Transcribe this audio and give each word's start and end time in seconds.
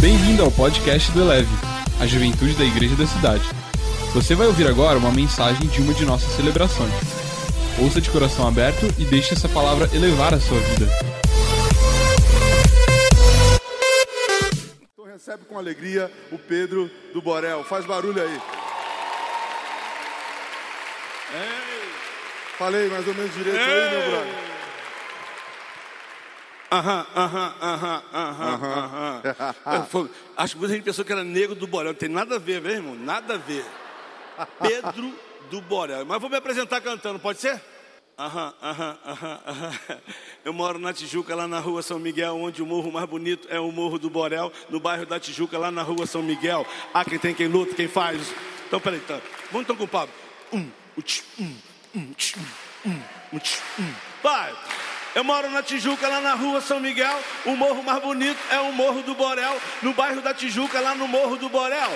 Bem-vindo 0.00 0.42
ao 0.42 0.50
podcast 0.50 1.12
do 1.12 1.20
Eleve, 1.20 1.50
a 2.00 2.06
juventude 2.06 2.54
da 2.54 2.64
igreja 2.64 2.96
da 2.96 3.06
cidade. 3.06 3.44
Você 4.14 4.34
vai 4.34 4.46
ouvir 4.46 4.66
agora 4.66 4.98
uma 4.98 5.12
mensagem 5.12 5.68
de 5.68 5.82
uma 5.82 5.92
de 5.92 6.06
nossas 6.06 6.32
celebrações. 6.36 6.90
Ouça 7.78 8.00
de 8.00 8.08
coração 8.08 8.48
aberto 8.48 8.86
e 8.98 9.04
deixe 9.04 9.34
essa 9.34 9.46
palavra 9.46 9.90
elevar 9.94 10.32
a 10.32 10.40
sua 10.40 10.58
vida. 10.58 10.86
Então 14.90 15.04
recebe 15.04 15.44
com 15.44 15.58
alegria 15.58 16.10
o 16.32 16.38
Pedro 16.38 16.90
do 17.12 17.20
Borel. 17.20 17.62
Faz 17.64 17.84
barulho 17.84 18.22
aí. 18.22 18.40
Falei 22.56 22.88
mais 22.88 23.06
ou 23.06 23.14
menos 23.14 23.34
direito 23.34 23.58
aí, 23.58 23.90
meu 23.90 24.10
brother. 24.10 24.49
Aham, 26.72 27.06
aham, 27.16 27.54
aham, 27.60 28.02
aham, 28.12 29.22
aham. 29.64 29.84
Falo, 29.86 30.10
Acho 30.36 30.54
que 30.54 30.60
muita 30.60 30.74
gente 30.74 30.84
pensou 30.84 31.04
que 31.04 31.10
era 31.12 31.24
negro 31.24 31.56
do 31.56 31.66
Borel. 31.66 31.92
Não 31.92 31.98
tem 31.98 32.08
nada 32.08 32.36
a 32.36 32.38
ver, 32.38 32.60
meu 32.60 32.70
irmão? 32.70 32.94
Nada 32.94 33.34
a 33.34 33.38
ver. 33.38 33.64
Pedro 34.60 35.12
do 35.50 35.60
Borel. 35.62 36.06
Mas 36.06 36.20
vou 36.20 36.30
me 36.30 36.36
apresentar 36.36 36.80
cantando, 36.80 37.18
pode 37.18 37.40
ser? 37.40 37.60
Aham, 38.16 38.54
aham, 38.62 38.98
aham, 39.04 39.40
aham. 39.46 39.98
Eu 40.44 40.52
moro 40.52 40.78
na 40.78 40.92
Tijuca, 40.92 41.34
lá 41.34 41.48
na 41.48 41.58
rua 41.58 41.82
São 41.82 41.98
Miguel, 41.98 42.36
onde 42.36 42.62
o 42.62 42.66
morro 42.66 42.92
mais 42.92 43.08
bonito 43.08 43.48
é 43.50 43.58
o 43.58 43.72
Morro 43.72 43.98
do 43.98 44.08
Borel, 44.08 44.52
no 44.68 44.78
bairro 44.78 45.06
da 45.06 45.18
Tijuca, 45.18 45.58
lá 45.58 45.72
na 45.72 45.82
rua 45.82 46.06
São 46.06 46.22
Miguel. 46.22 46.64
Há 46.94 47.04
quem 47.04 47.18
tem, 47.18 47.34
quem 47.34 47.48
luta, 47.48 47.74
quem 47.74 47.88
faz. 47.88 48.32
Então, 48.68 48.78
peraí, 48.78 49.00
então. 49.00 49.20
Vamos 49.50 49.64
então 49.64 49.74
com 49.74 49.84
o 49.84 49.88
Pablo. 49.88 50.14
Um, 50.52 50.58
um, 50.58 51.02
um, 51.40 51.56
um, 51.96 52.14
um, 52.84 53.02
um, 53.32 53.40
um. 53.80 53.94
Vai! 54.22 54.54
Eu 55.14 55.24
moro 55.24 55.50
na 55.50 55.62
Tijuca, 55.62 56.06
lá 56.06 56.20
na 56.20 56.34
rua 56.34 56.60
São 56.60 56.78
Miguel. 56.78 57.18
O 57.44 57.56
morro 57.56 57.82
mais 57.82 58.00
bonito 58.00 58.38
é 58.50 58.60
o 58.60 58.72
Morro 58.72 59.02
do 59.02 59.14
Borel. 59.14 59.60
No 59.82 59.92
bairro 59.92 60.20
da 60.20 60.32
Tijuca, 60.32 60.80
lá 60.80 60.94
no 60.94 61.08
Morro 61.08 61.36
do 61.36 61.48
Borel. 61.48 61.90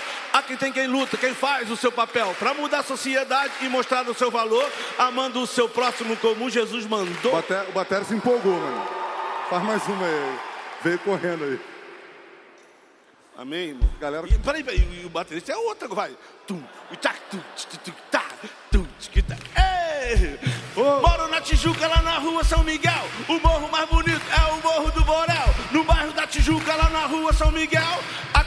Quem 0.47 0.57
tem 0.57 0.73
quem 0.73 0.87
luta, 0.87 1.17
quem 1.17 1.33
faz 1.35 1.71
o 1.71 1.77
seu 1.77 1.93
papel 1.93 2.35
para 2.39 2.53
mudar 2.55 2.81
a 2.81 2.83
sociedade 2.83 3.53
e 3.63 3.69
mostrar 3.69 4.09
o 4.09 4.15
seu 4.15 4.31
valor, 4.31 4.69
amando 4.99 5.41
o 5.41 5.47
seu 5.47 5.69
próximo 5.69 6.17
como 6.17 6.51
Jesus 6.51 6.85
mandou. 6.87 7.33
O 7.33 7.37
Bater- 7.37 7.69
O 7.69 7.73
Batera 7.73 8.05
se 8.05 8.15
empolgou, 8.15 8.53
mano. 8.59 8.89
Faz 9.49 9.63
mais 9.63 9.87
uma 9.87 10.05
aí. 10.07 10.39
Veio 10.83 10.99
correndo 10.99 11.45
aí. 11.45 11.61
Amém, 13.37 13.69
irmão? 13.71 13.91
Galera- 14.01 14.27
E, 14.29 14.39
peraí, 14.39 14.63
peraí, 14.63 15.03
o 15.05 15.09
baterista 15.09 15.53
é 15.53 15.57
outra, 15.57 15.89
vai. 15.89 16.17
Tum, 16.47 16.63
tac, 17.03 17.17
tum, 17.31 17.39
tch, 17.57 17.65
tch, 17.65 17.77
tch, 17.79 17.79
tá, 17.79 17.91
tum. 17.91 17.93
Ei! 20.77 20.83
Moro 20.83 21.29
na 21.29 21.41
Tijuca, 21.41 21.87
lá 21.87 22.03
na 22.03 22.19
rua 22.19 22.45
São 22.45 22.63
Miguel. 22.63 23.05
O 23.29 23.39
morro 23.41 23.69
mais 23.71 23.89
bonito 23.89 24.23
é 24.31 24.53
o 24.53 24.63
Morro 24.63 24.91
do 24.91 25.05
Borel. 25.05 25.55
No 25.73 25.85
bairro 25.85 26.13
da 26.13 26.27
Tijuca, 26.27 26.75
lá 26.75 26.89
na 26.91 27.07
rua 27.07 27.33
São 27.33 27.51
Miguel. 27.51 27.99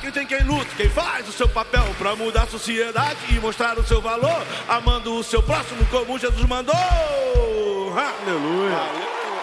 Quem 0.07 0.11
tem 0.11 0.25
quem 0.25 0.43
luta, 0.43 0.69
quem 0.77 0.89
faz 0.89 1.27
o 1.27 1.33
seu 1.33 1.49
papel 1.49 1.83
pra 1.97 2.15
mudar 2.15 2.43
a 2.43 2.47
sociedade 2.47 3.17
e 3.29 3.39
mostrar 3.39 3.77
o 3.77 3.85
seu 3.85 3.99
valor, 3.99 4.41
amando 4.69 5.15
o 5.15 5.23
seu 5.23 5.43
próximo 5.43 5.85
como 5.87 6.17
Jesus 6.17 6.45
mandou. 6.47 6.73
Ha! 6.73 8.13
Aleluia. 8.21 8.77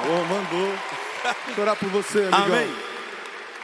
Oh, 0.06 0.24
mandou. 0.32 0.74
Eu 1.54 1.62
orar 1.62 1.76
por 1.76 1.88
você, 1.90 2.20
amigão. 2.20 2.44
Amém. 2.44 2.74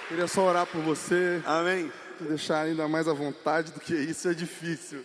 Queria 0.08 0.26
só 0.26 0.42
orar 0.42 0.66
por 0.66 0.82
você. 0.82 1.40
Amém. 1.46 1.90
Te 2.18 2.24
deixar 2.24 2.62
ainda 2.62 2.86
mais 2.86 3.08
à 3.08 3.14
vontade 3.14 3.72
do 3.72 3.80
que 3.80 3.94
isso 3.94 4.28
é 4.28 4.34
difícil. 4.34 5.02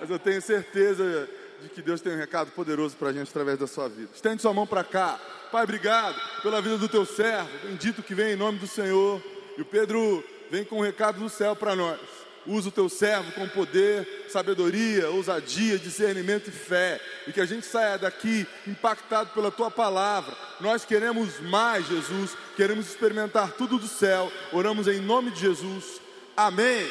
Mas 0.00 0.10
eu 0.10 0.18
tenho 0.18 0.42
certeza 0.42 1.28
de 1.62 1.68
que 1.68 1.82
Deus 1.82 2.00
tem 2.00 2.12
um 2.12 2.18
recado 2.18 2.50
poderoso 2.52 2.96
para 2.96 3.08
a 3.08 3.12
gente 3.12 3.28
através 3.28 3.58
da 3.58 3.66
sua 3.66 3.88
vida. 3.88 4.10
Estende 4.14 4.42
sua 4.42 4.54
mão 4.54 4.66
para 4.66 4.84
cá. 4.84 5.18
Pai, 5.50 5.64
obrigado 5.64 6.20
pela 6.42 6.60
vida 6.60 6.78
do 6.78 6.88
teu 6.88 7.04
servo. 7.04 7.48
Bendito 7.64 8.02
que 8.02 8.14
vem 8.14 8.32
em 8.32 8.36
nome 8.36 8.58
do 8.58 8.66
Senhor. 8.66 9.22
E 9.56 9.62
o 9.62 9.64
Pedro 9.64 10.22
vem 10.50 10.64
com 10.64 10.78
um 10.78 10.82
recado 10.82 11.18
do 11.18 11.28
céu 11.28 11.56
para 11.56 11.74
nós. 11.74 11.98
Usa 12.46 12.68
o 12.68 12.72
teu 12.72 12.88
servo 12.88 13.32
com 13.32 13.46
poder, 13.48 14.26
sabedoria, 14.28 15.10
ousadia, 15.10 15.78
discernimento 15.78 16.48
e 16.48 16.52
fé. 16.52 17.00
E 17.26 17.32
que 17.32 17.40
a 17.40 17.46
gente 17.46 17.66
saia 17.66 17.98
daqui 17.98 18.46
impactado 18.66 19.30
pela 19.30 19.50
tua 19.50 19.70
palavra. 19.70 20.34
Nós 20.60 20.84
queremos 20.84 21.40
mais, 21.40 21.86
Jesus. 21.86 22.36
Queremos 22.56 22.86
experimentar 22.86 23.52
tudo 23.52 23.78
do 23.78 23.88
céu. 23.88 24.32
Oramos 24.52 24.86
em 24.86 25.00
nome 25.00 25.30
de 25.30 25.40
Jesus. 25.40 26.00
Amém. 26.36 26.86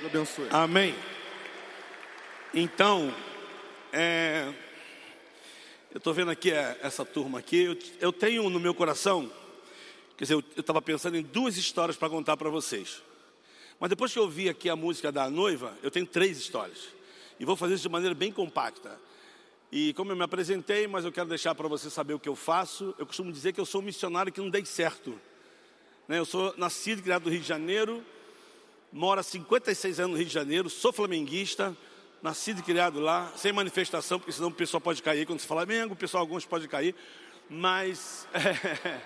Deus 0.00 0.14
abençoe. 0.14 0.48
Amém. 0.50 0.94
Então, 2.54 3.12
é, 3.98 4.54
eu 5.90 5.96
estou 5.96 6.12
vendo 6.12 6.30
aqui 6.30 6.50
é, 6.50 6.78
essa 6.82 7.02
turma 7.02 7.38
aqui. 7.38 7.62
Eu, 7.62 7.78
eu 7.98 8.12
tenho 8.12 8.50
no 8.50 8.60
meu 8.60 8.74
coração, 8.74 9.32
quer 10.18 10.24
dizer, 10.24 10.34
eu 10.34 10.44
estava 10.58 10.82
pensando 10.82 11.16
em 11.16 11.22
duas 11.22 11.56
histórias 11.56 11.96
para 11.96 12.10
contar 12.10 12.36
para 12.36 12.50
vocês. 12.50 13.02
Mas 13.80 13.88
depois 13.88 14.12
que 14.12 14.18
eu 14.18 14.24
ouvi 14.24 14.50
aqui 14.50 14.68
a 14.68 14.76
música 14.76 15.10
da 15.10 15.30
noiva, 15.30 15.72
eu 15.82 15.90
tenho 15.90 16.04
três 16.04 16.36
histórias. 16.36 16.88
E 17.40 17.44
vou 17.46 17.56
fazer 17.56 17.74
isso 17.74 17.84
de 17.84 17.88
maneira 17.88 18.14
bem 18.14 18.30
compacta. 18.30 19.00
E 19.72 19.94
como 19.94 20.12
eu 20.12 20.16
me 20.16 20.24
apresentei, 20.24 20.86
mas 20.86 21.06
eu 21.06 21.12
quero 21.12 21.28
deixar 21.30 21.54
para 21.54 21.66
você 21.66 21.88
saber 21.88 22.12
o 22.12 22.18
que 22.18 22.28
eu 22.28 22.36
faço. 22.36 22.94
Eu 22.98 23.06
costumo 23.06 23.32
dizer 23.32 23.54
que 23.54 23.60
eu 23.60 23.66
sou 23.66 23.80
um 23.80 23.84
missionário 23.84 24.30
que 24.30 24.40
não 24.42 24.50
dei 24.50 24.66
certo. 24.66 25.18
Né, 26.06 26.18
Eu 26.18 26.26
sou 26.26 26.54
nascido 26.58 26.98
e 26.98 27.02
criado 27.02 27.24
no 27.24 27.30
Rio 27.30 27.40
de 27.40 27.48
Janeiro, 27.48 28.04
moro 28.92 29.20
há 29.20 29.22
56 29.22 30.00
anos 30.00 30.10
no 30.12 30.18
Rio 30.18 30.26
de 30.26 30.34
Janeiro, 30.34 30.68
sou 30.68 30.92
flamenguista, 30.92 31.74
nascido 32.22 32.60
e 32.60 32.62
criado 32.62 33.00
lá, 33.00 33.32
sem 33.36 33.52
manifestação, 33.52 34.18
porque 34.18 34.32
senão 34.32 34.48
o 34.48 34.52
pessoal 34.52 34.80
pode 34.80 35.02
cair. 35.02 35.26
Quando 35.26 35.40
se 35.40 35.46
fala 35.46 35.66
Flamengo, 35.66 35.94
o 35.94 35.96
pessoal, 35.96 36.22
alguns 36.22 36.44
pode 36.44 36.68
cair. 36.68 36.94
Mas. 37.48 38.26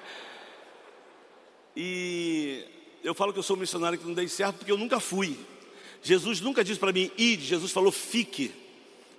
e 1.77 2.65
eu 3.03 3.15
falo 3.15 3.33
que 3.33 3.39
eu 3.39 3.43
sou 3.43 3.57
um 3.57 3.61
missionário 3.61 3.99
que 3.99 4.07
não 4.07 4.15
dei 4.15 4.29
certo 4.29 4.57
porque 4.57 4.73
eu 4.73 4.79
nunca 4.79 5.01
fui. 5.01 5.39
Jesus 6.03 6.41
nunca 6.41 6.65
disse 6.65 6.81
para 6.81 6.93
mim, 6.93 7.11
ide, 7.17 7.45
Jesus 7.45 7.73
falou, 7.73 7.93
fique. 7.93 8.53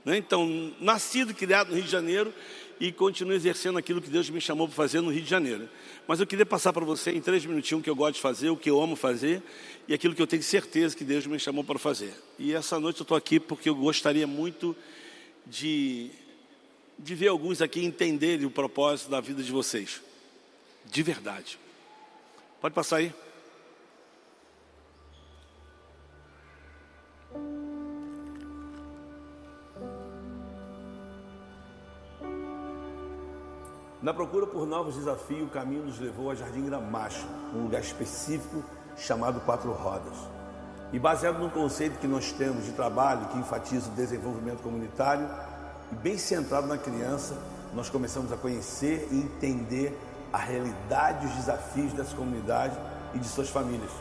Né? 0.03 0.17
Então, 0.17 0.73
nascido 0.79 1.31
e 1.31 1.35
criado 1.35 1.69
no 1.69 1.75
Rio 1.75 1.83
de 1.83 1.91
Janeiro 1.91 2.33
e 2.81 2.91
continuo 2.91 3.35
exercendo 3.35 3.77
aquilo 3.77 4.01
que 4.01 4.09
Deus 4.09 4.27
me 4.27 4.41
chamou 4.41 4.67
para 4.67 4.75
fazer 4.75 5.01
no 5.01 5.11
Rio 5.11 5.21
de 5.21 5.29
Janeiro. 5.29 5.69
Mas 6.07 6.19
eu 6.19 6.25
queria 6.25 6.47
passar 6.47 6.73
para 6.73 6.83
você 6.83 7.11
em 7.11 7.21
três 7.21 7.45
minutinhos 7.45 7.79
o 7.79 7.83
que 7.83 7.89
eu 7.91 7.95
gosto 7.95 8.15
de 8.15 8.21
fazer, 8.21 8.49
o 8.49 8.57
que 8.57 8.71
eu 8.71 8.81
amo 8.81 8.95
fazer 8.95 9.43
e 9.87 9.93
aquilo 9.93 10.15
que 10.15 10.21
eu 10.21 10.25
tenho 10.25 10.41
certeza 10.41 10.95
que 10.97 11.03
Deus 11.03 11.27
me 11.27 11.37
chamou 11.37 11.63
para 11.63 11.77
fazer. 11.77 12.11
E 12.39 12.55
essa 12.55 12.79
noite 12.79 12.99
eu 12.99 13.03
estou 13.03 13.15
aqui 13.15 13.39
porque 13.39 13.69
eu 13.69 13.75
gostaria 13.75 14.25
muito 14.25 14.75
de, 15.45 16.09
de 16.97 17.13
ver 17.13 17.27
alguns 17.27 17.61
aqui 17.61 17.85
entenderem 17.85 18.47
o 18.47 18.49
propósito 18.49 19.11
da 19.11 19.21
vida 19.21 19.43
de 19.43 19.51
vocês. 19.51 20.01
De 20.83 21.03
verdade. 21.03 21.59
Pode 22.59 22.73
passar 22.73 22.95
aí. 22.95 23.13
Na 34.01 34.11
procura 34.11 34.47
por 34.47 34.65
novos 34.65 34.95
desafios, 34.95 35.47
o 35.47 35.51
caminho 35.51 35.85
nos 35.85 35.99
levou 35.99 36.31
a 36.31 36.35
Jardim 36.35 36.65
Gramacho, 36.65 37.23
um 37.53 37.61
lugar 37.61 37.81
específico 37.81 38.63
chamado 38.97 39.39
Quatro 39.41 39.71
Rodas. 39.73 40.17
E 40.91 40.97
baseado 40.97 41.37
no 41.37 41.51
conceito 41.51 41.99
que 41.99 42.07
nós 42.07 42.31
temos 42.31 42.65
de 42.65 42.71
trabalho 42.71 43.27
que 43.27 43.37
enfatiza 43.37 43.89
o 43.89 43.91
desenvolvimento 43.91 44.63
comunitário 44.63 45.29
e 45.91 45.95
bem 45.95 46.17
centrado 46.17 46.65
na 46.65 46.79
criança, 46.79 47.37
nós 47.75 47.91
começamos 47.91 48.31
a 48.33 48.37
conhecer 48.37 49.07
e 49.11 49.17
entender 49.17 49.95
a 50.33 50.39
realidade 50.39 51.27
e 51.27 51.29
os 51.29 51.35
desafios 51.35 51.93
dessa 51.93 52.15
comunidade 52.15 52.75
e 53.13 53.19
de 53.19 53.27
suas 53.27 53.49
famílias. 53.49 53.91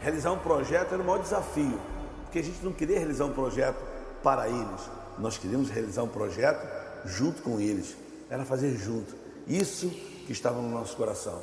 Realizar 0.00 0.32
um 0.32 0.38
projeto 0.38 0.94
era 0.94 1.02
o 1.02 1.04
maior 1.04 1.20
desafio, 1.20 1.78
porque 2.22 2.38
a 2.38 2.42
gente 2.42 2.64
não 2.64 2.72
queria 2.72 2.98
realizar 2.98 3.26
um 3.26 3.34
projeto 3.34 3.76
para 4.22 4.48
eles, 4.48 4.80
nós 5.18 5.36
queríamos 5.36 5.68
realizar 5.68 6.04
um 6.04 6.08
projeto 6.08 6.66
junto 7.04 7.42
com 7.42 7.60
eles, 7.60 7.94
era 8.30 8.44
fazer 8.44 8.76
junto. 8.76 9.14
Isso 9.46 9.90
que 9.90 10.32
estava 10.32 10.62
no 10.62 10.70
nosso 10.70 10.96
coração. 10.96 11.38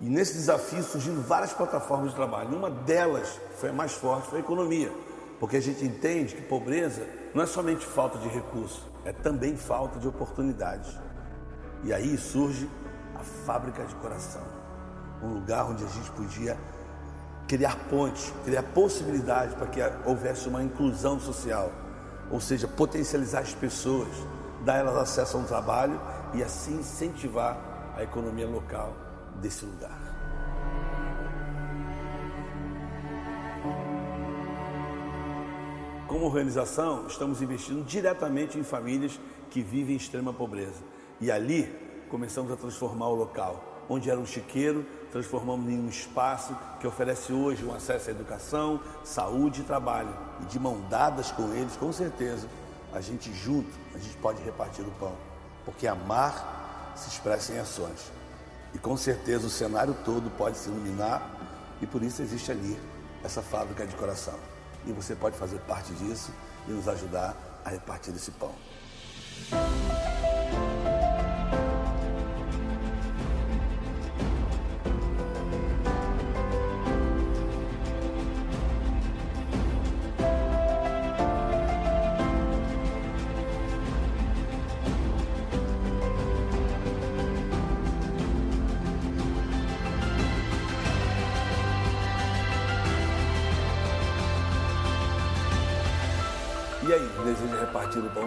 E 0.00 0.08
nesse 0.08 0.32
desafio 0.32 0.82
surgiram 0.82 1.20
várias 1.20 1.52
plataformas 1.52 2.10
de 2.10 2.16
trabalho. 2.16 2.56
Uma 2.56 2.70
delas, 2.70 3.28
que 3.28 3.58
foi 3.58 3.68
a 3.68 3.72
mais 3.72 3.92
forte, 3.92 4.28
foi 4.28 4.38
a 4.38 4.42
economia, 4.42 4.90
porque 5.38 5.58
a 5.58 5.60
gente 5.60 5.84
entende 5.84 6.34
que 6.34 6.42
pobreza 6.42 7.06
não 7.34 7.42
é 7.42 7.46
somente 7.46 7.84
falta 7.84 8.18
de 8.18 8.28
recursos, 8.28 8.82
é 9.04 9.12
também 9.12 9.54
falta 9.56 9.98
de 9.98 10.08
oportunidades. 10.08 10.98
E 11.84 11.92
aí 11.92 12.16
surge 12.16 12.68
a 13.14 13.20
fábrica 13.20 13.84
de 13.84 13.94
coração, 13.96 14.42
um 15.22 15.34
lugar 15.34 15.70
onde 15.70 15.84
a 15.84 15.88
gente 15.88 16.10
podia 16.12 16.58
criar 17.46 17.76
pontes, 17.90 18.32
criar 18.44 18.62
possibilidade 18.62 19.54
para 19.56 19.66
que 19.66 19.80
houvesse 20.06 20.48
uma 20.48 20.62
inclusão 20.62 21.20
social, 21.20 21.70
ou 22.30 22.40
seja, 22.40 22.66
potencializar 22.66 23.40
as 23.40 23.52
pessoas, 23.52 24.08
dar 24.64 24.76
elas 24.76 24.96
acesso 24.96 25.36
a 25.36 25.40
um 25.40 25.44
trabalho 25.44 26.00
e 26.34 26.42
assim 26.42 26.78
incentivar 26.78 27.92
a 27.96 28.02
economia 28.02 28.46
local 28.46 28.94
desse 29.40 29.64
lugar. 29.64 29.98
Como 36.06 36.26
organização, 36.26 37.06
estamos 37.06 37.40
investindo 37.40 37.84
diretamente 37.84 38.58
em 38.58 38.64
famílias 38.64 39.18
que 39.48 39.62
vivem 39.62 39.94
em 39.94 39.96
extrema 39.96 40.32
pobreza. 40.32 40.82
E 41.20 41.30
ali 41.30 41.72
começamos 42.08 42.50
a 42.50 42.56
transformar 42.56 43.08
o 43.08 43.14
local. 43.14 43.64
onde 43.88 44.08
era 44.08 44.20
um 44.20 44.26
chiqueiro, 44.26 44.86
transformamos 45.10 45.68
em 45.68 45.76
um 45.76 45.88
espaço 45.88 46.56
que 46.78 46.86
oferece 46.86 47.32
hoje 47.32 47.64
um 47.64 47.74
acesso 47.74 48.08
à 48.08 48.12
educação, 48.12 48.80
saúde 49.02 49.62
e 49.62 49.64
trabalho. 49.64 50.16
E 50.42 50.44
de 50.44 50.60
mão 50.60 50.80
dadas 50.88 51.32
com 51.32 51.52
eles, 51.54 51.76
com 51.76 51.92
certeza, 51.92 52.46
a 52.92 53.00
gente 53.00 53.32
junto, 53.32 53.70
a 53.94 53.98
gente 53.98 54.16
pode 54.16 54.42
repartir 54.42 54.84
o 54.86 54.90
pão. 54.92 55.14
Porque 55.64 55.86
amar 55.86 56.92
se 56.96 57.08
expressa 57.08 57.52
em 57.52 57.58
ações. 57.58 58.10
E 58.74 58.78
com 58.78 58.96
certeza 58.96 59.46
o 59.46 59.50
cenário 59.50 59.96
todo 60.04 60.30
pode 60.36 60.56
se 60.56 60.68
iluminar 60.68 61.22
e 61.80 61.86
por 61.86 62.02
isso 62.02 62.22
existe 62.22 62.52
ali 62.52 62.78
essa 63.24 63.42
fábrica 63.42 63.86
de 63.86 63.94
coração. 63.96 64.38
E 64.86 64.92
você 64.92 65.14
pode 65.14 65.36
fazer 65.36 65.58
parte 65.60 65.92
disso 65.94 66.32
e 66.68 66.70
nos 66.70 66.88
ajudar 66.88 67.36
a 67.64 67.70
repartir 67.70 68.14
esse 68.14 68.30
pão. 68.30 68.54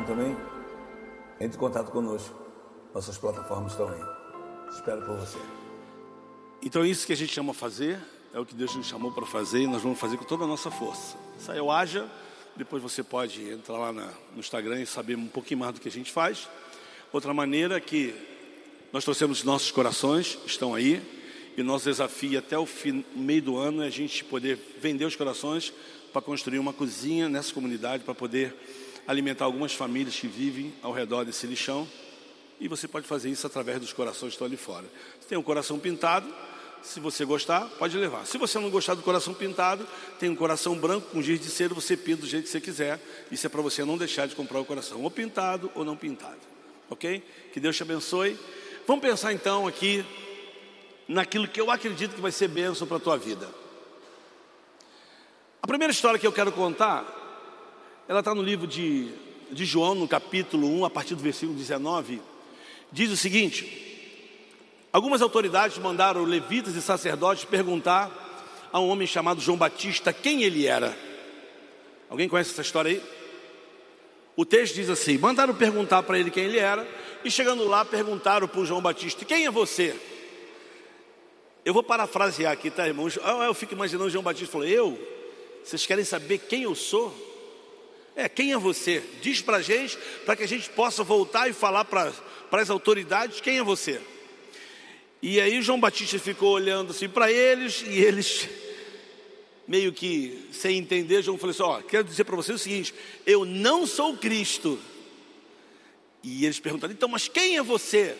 Também? 0.03 0.35
Entre 1.39 1.57
em 1.57 1.59
contato 1.59 1.91
conosco. 1.91 2.35
Nossas 2.93 3.17
plataformas 3.17 3.71
estão 3.71 3.89
aí. 3.89 4.01
Espero 4.69 5.01
por 5.01 5.17
você. 5.17 5.37
Então, 6.61 6.85
isso 6.85 7.05
que 7.05 7.13
a 7.13 7.17
gente 7.17 7.33
chama 7.33 7.53
fazer 7.53 7.99
é 8.33 8.39
o 8.39 8.45
que 8.45 8.55
Deus 8.55 8.75
nos 8.75 8.87
chamou 8.87 9.11
para 9.11 9.25
fazer 9.25 9.61
e 9.61 9.67
nós 9.67 9.81
vamos 9.81 9.99
fazer 9.99 10.17
com 10.17 10.25
toda 10.25 10.43
a 10.43 10.47
nossa 10.47 10.71
força. 10.71 11.17
Saiu 11.37 11.69
haja, 11.69 12.09
depois 12.55 12.81
você 12.81 13.03
pode 13.03 13.49
entrar 13.49 13.77
lá 13.77 13.91
na, 13.91 14.09
no 14.33 14.39
Instagram 14.39 14.81
e 14.81 14.85
saber 14.85 15.15
um 15.15 15.27
pouquinho 15.27 15.59
mais 15.59 15.73
do 15.73 15.81
que 15.81 15.87
a 15.87 15.91
gente 15.91 16.11
faz. 16.11 16.47
Outra 17.11 17.33
maneira 17.33 17.77
é 17.77 17.79
que 17.79 18.13
nós 18.91 19.03
trouxemos 19.03 19.43
nossos 19.43 19.71
corações, 19.71 20.37
estão 20.45 20.73
aí, 20.73 21.01
e 21.55 21.61
o 21.61 21.63
nosso 21.63 21.85
desafio 21.85 22.39
até 22.39 22.57
o 22.57 22.65
fim, 22.65 23.05
meio 23.15 23.41
do 23.41 23.57
ano 23.57 23.83
é 23.83 23.87
a 23.87 23.91
gente 23.91 24.23
poder 24.23 24.57
vender 24.79 25.05
os 25.05 25.15
corações 25.15 25.73
para 26.11 26.21
construir 26.21 26.59
uma 26.59 26.73
cozinha 26.73 27.29
nessa 27.29 27.53
comunidade, 27.53 28.03
para 28.03 28.15
poder 28.15 28.55
alimentar 29.07 29.45
algumas 29.45 29.73
famílias 29.73 30.15
que 30.15 30.27
vivem 30.27 30.73
ao 30.81 30.91
redor 30.91 31.23
desse 31.23 31.45
lixão. 31.47 31.87
E 32.59 32.67
você 32.67 32.87
pode 32.87 33.07
fazer 33.07 33.29
isso 33.29 33.45
através 33.45 33.79
dos 33.79 33.91
corações 33.91 34.29
que 34.29 34.35
estão 34.35 34.47
ali 34.47 34.57
fora. 34.57 34.85
Você 35.19 35.27
tem 35.27 35.37
um 35.37 35.43
coração 35.43 35.79
pintado, 35.79 36.27
se 36.83 36.99
você 36.99 37.23
gostar, 37.23 37.65
pode 37.79 37.97
levar. 37.97 38.25
Se 38.25 38.37
você 38.37 38.59
não 38.59 38.69
gostar 38.69 38.93
do 38.93 39.01
coração 39.01 39.33
pintado, 39.33 39.87
tem 40.19 40.29
um 40.29 40.35
coração 40.35 40.75
branco 40.77 41.09
com 41.11 41.21
giz 41.21 41.39
de 41.39 41.47
cera, 41.47 41.73
você 41.73 41.95
pinta 41.95 42.21
do 42.21 42.27
jeito 42.27 42.43
que 42.43 42.49
você 42.49 42.61
quiser. 42.61 42.99
Isso 43.31 43.47
é 43.47 43.49
para 43.49 43.61
você 43.61 43.85
não 43.85 43.97
deixar 43.97 44.27
de 44.27 44.35
comprar 44.35 44.59
o 44.59 44.65
coração, 44.65 45.01
ou 45.01 45.09
pintado 45.09 45.71
ou 45.73 45.85
não 45.85 45.95
pintado. 45.95 46.39
Ok? 46.89 47.23
Que 47.53 47.59
Deus 47.59 47.75
te 47.75 47.83
abençoe. 47.83 48.37
Vamos 48.85 49.01
pensar 49.01 49.31
então 49.31 49.65
aqui 49.65 50.05
naquilo 51.07 51.47
que 51.47 51.59
eu 51.59 51.71
acredito 51.71 52.15
que 52.15 52.21
vai 52.21 52.31
ser 52.31 52.49
bênção 52.49 52.85
para 52.85 52.97
a 52.97 52.99
tua 52.99 53.17
vida. 53.17 53.47
A 55.61 55.67
primeira 55.67 55.93
história 55.93 56.19
que 56.19 56.27
eu 56.27 56.33
quero 56.33 56.51
contar, 56.51 57.22
ela 58.07 58.19
está 58.19 58.35
no 58.35 58.41
livro 58.41 58.67
de, 58.67 59.09
de 59.51 59.65
João, 59.65 59.95
no 59.95 60.07
capítulo 60.07 60.67
1, 60.67 60.85
a 60.85 60.89
partir 60.89 61.15
do 61.15 61.23
versículo 61.23 61.57
19, 61.57 62.21
diz 62.91 63.11
o 63.11 63.17
seguinte: 63.17 63.83
Algumas 64.91 65.21
autoridades 65.21 65.77
mandaram 65.77 66.23
levitas 66.23 66.75
e 66.75 66.81
sacerdotes 66.81 67.45
perguntar 67.45 68.11
a 68.71 68.79
um 68.79 68.89
homem 68.89 69.07
chamado 69.07 69.39
João 69.39 69.57
Batista 69.57 70.11
quem 70.11 70.43
ele 70.43 70.67
era. 70.67 70.97
Alguém 72.09 72.27
conhece 72.27 72.51
essa 72.51 72.61
história 72.61 72.91
aí? 72.91 73.01
O 74.35 74.45
texto 74.45 74.75
diz 74.75 74.89
assim: 74.89 75.17
mandaram 75.17 75.55
perguntar 75.55 76.03
para 76.03 76.19
ele 76.19 76.29
quem 76.29 76.43
ele 76.43 76.59
era, 76.59 76.85
e 77.23 77.31
chegando 77.31 77.65
lá, 77.67 77.85
perguntaram 77.85 78.47
para 78.47 78.59
o 78.59 78.65
João 78.65 78.81
Batista: 78.81 79.23
Quem 79.23 79.45
é 79.45 79.51
você? 79.51 79.95
Eu 81.63 81.73
vou 81.73 81.81
parafrasear 81.83 82.51
aqui, 82.51 82.69
tá, 82.69 82.85
irmãos? 82.85 83.17
Eu 83.17 83.53
fico 83.53 83.73
imaginando 83.73 84.07
o 84.07 84.11
João 84.11 84.23
Batista 84.23 84.51
falou: 84.51 84.67
Eu? 84.67 84.99
Vocês 85.63 85.85
querem 85.85 86.03
saber 86.03 86.39
quem 86.39 86.63
eu 86.63 86.75
sou? 86.75 87.32
É, 88.15 88.29
quem 88.29 88.53
é 88.53 88.57
você? 88.57 89.03
Diz 89.21 89.41
para 89.41 89.57
a 89.57 89.61
gente, 89.61 89.97
para 90.25 90.35
que 90.35 90.43
a 90.43 90.47
gente 90.47 90.69
possa 90.69 91.03
voltar 91.03 91.49
e 91.49 91.53
falar 91.53 91.85
para 91.85 92.11
as 92.51 92.69
autoridades 92.69 93.41
quem 93.41 93.57
é 93.57 93.63
você. 93.63 93.99
E 95.21 95.39
aí 95.39 95.61
João 95.61 95.79
Batista 95.79 96.19
ficou 96.19 96.51
olhando 96.51 96.91
assim 96.91 97.09
para 97.09 97.31
eles 97.31 97.83
e 97.87 97.99
eles 97.99 98.47
meio 99.67 99.91
que 99.93 100.47
sem 100.51 100.77
entender, 100.77 101.23
João 101.23 101.37
falou 101.37 101.51
assim: 101.51 101.63
Ó, 101.63 101.81
quero 101.81 102.03
dizer 102.03 102.23
para 102.23 102.35
vocês 102.35 102.59
o 102.59 102.63
seguinte: 102.63 102.93
eu 103.25 103.45
não 103.45 103.87
sou 103.87 104.17
Cristo. 104.17 104.79
E 106.21 106.45
eles 106.45 106.59
perguntaram: 106.59 106.93
então, 106.93 107.09
mas 107.09 107.27
quem 107.27 107.57
é 107.57 107.63
você? 107.63 108.15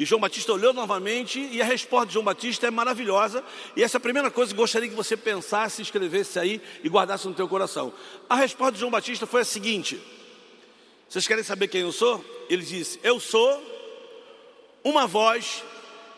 E 0.00 0.06
João 0.06 0.18
Batista 0.18 0.50
olhou 0.54 0.72
novamente 0.72 1.38
e 1.52 1.60
a 1.60 1.64
resposta 1.66 2.06
de 2.06 2.14
João 2.14 2.24
Batista 2.24 2.66
é 2.66 2.70
maravilhosa. 2.70 3.44
E 3.76 3.82
essa 3.82 3.96
é 3.96 3.98
a 3.98 4.00
primeira 4.00 4.30
coisa 4.30 4.50
que 4.50 4.56
gostaria 4.56 4.88
que 4.88 4.94
você 4.94 5.14
pensasse, 5.14 5.82
escrevesse 5.82 6.38
aí 6.38 6.58
e 6.82 6.88
guardasse 6.88 7.28
no 7.28 7.34
teu 7.34 7.46
coração. 7.46 7.92
A 8.26 8.34
resposta 8.34 8.72
de 8.72 8.78
João 8.80 8.90
Batista 8.90 9.26
foi 9.26 9.42
a 9.42 9.44
seguinte: 9.44 10.00
Vocês 11.06 11.26
querem 11.26 11.44
saber 11.44 11.68
quem 11.68 11.82
eu 11.82 11.92
sou? 11.92 12.24
Ele 12.48 12.64
disse: 12.64 12.98
Eu 13.02 13.20
sou 13.20 13.62
uma 14.82 15.06
voz 15.06 15.62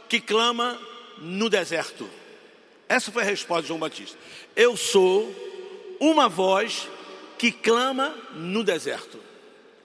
que 0.09 0.21
clama 0.21 0.81
no 1.19 1.51
deserto. 1.51 2.09
Essa 2.89 3.11
foi 3.11 3.25
a 3.25 3.27
resposta 3.27 3.63
de 3.63 3.69
João 3.69 3.81
Batista. 3.81 4.17
Eu 4.55 4.77
sou 4.77 5.29
uma 5.99 6.29
voz 6.29 6.89
que 7.37 7.51
clama 7.51 8.15
no 8.33 8.63
deserto. 8.63 9.19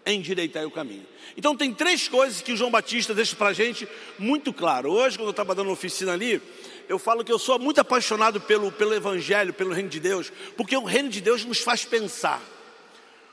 Endireitai 0.07 0.65
o 0.65 0.71
caminho. 0.71 1.05
Então 1.35 1.55
tem 1.55 1.73
três 1.73 2.07
coisas 2.07 2.41
que 2.41 2.53
o 2.53 2.57
João 2.57 2.71
Batista 2.71 3.13
deixa 3.13 3.35
para 3.35 3.49
a 3.49 3.53
gente 3.53 3.87
muito 4.17 4.53
claro. 4.53 4.89
Hoje, 4.89 5.17
quando 5.17 5.27
eu 5.27 5.31
estava 5.31 5.53
dando 5.53 5.69
oficina 5.69 6.13
ali, 6.13 6.41
eu 6.87 6.97
falo 6.97 7.23
que 7.23 7.31
eu 7.31 7.37
sou 7.37 7.59
muito 7.59 7.81
apaixonado 7.81 8.39
pelo, 8.39 8.71
pelo 8.71 8.93
Evangelho, 8.93 9.53
pelo 9.53 9.73
Reino 9.73 9.89
de 9.89 9.99
Deus, 9.99 10.31
porque 10.55 10.77
o 10.77 10.85
Reino 10.85 11.09
de 11.09 11.19
Deus 11.19 11.43
nos 11.43 11.59
faz 11.59 11.83
pensar. 11.83 12.41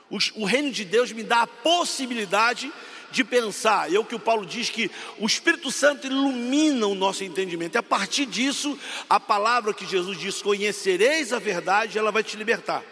O, 0.09 0.17
o 0.35 0.45
Reino 0.45 0.69
de 0.69 0.83
Deus 0.83 1.11
me 1.11 1.23
dá 1.23 1.43
a 1.43 1.47
possibilidade 1.47 2.71
de 3.09 3.23
pensar. 3.23 3.89
E 3.89 3.95
é 3.95 3.99
o 3.99 4.03
que 4.03 4.13
o 4.13 4.19
Paulo 4.19 4.45
diz 4.45 4.69
que 4.69 4.91
o 5.17 5.25
Espírito 5.25 5.71
Santo 5.71 6.05
ilumina 6.05 6.85
o 6.85 6.93
nosso 6.93 7.23
entendimento. 7.23 7.75
E 7.75 7.77
a 7.77 7.83
partir 7.83 8.25
disso, 8.25 8.77
a 9.09 9.19
palavra 9.19 9.73
que 9.73 9.85
Jesus 9.85 10.19
diz: 10.19 10.41
Conhecereis 10.41 11.31
a 11.31 11.39
verdade, 11.39 11.97
ela 11.97 12.11
vai 12.11 12.23
te 12.23 12.35
libertar. 12.35 12.83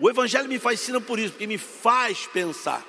O 0.00 0.08
Evangelho 0.08 0.48
me 0.48 0.58
fascina 0.58 1.00
por 1.00 1.18
isso, 1.18 1.32
porque 1.32 1.46
me 1.46 1.58
faz 1.58 2.26
pensar. 2.26 2.84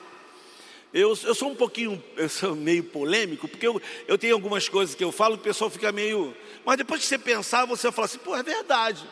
Eu, 0.92 1.10
eu 1.10 1.36
sou 1.36 1.52
um 1.52 1.56
pouquinho, 1.56 2.04
eu 2.18 2.28
sou 2.28 2.56
meio 2.56 2.84
polêmico, 2.84 3.48
porque 3.48 3.68
eu, 3.68 3.80
eu 4.08 4.18
tenho 4.18 4.34
algumas 4.34 4.68
coisas 4.68 4.96
que 4.96 5.04
eu 5.04 5.12
falo 5.12 5.36
que 5.36 5.42
o 5.42 5.44
pessoal 5.44 5.70
fica 5.70 5.92
meio. 5.92 6.36
Mas 6.66 6.78
depois 6.78 7.02
que 7.02 7.08
você 7.08 7.18
pensar, 7.18 7.66
você 7.66 7.92
fala 7.92 8.06
assim, 8.06 8.18
pô, 8.18 8.36
é 8.36 8.42
verdade. 8.42 9.08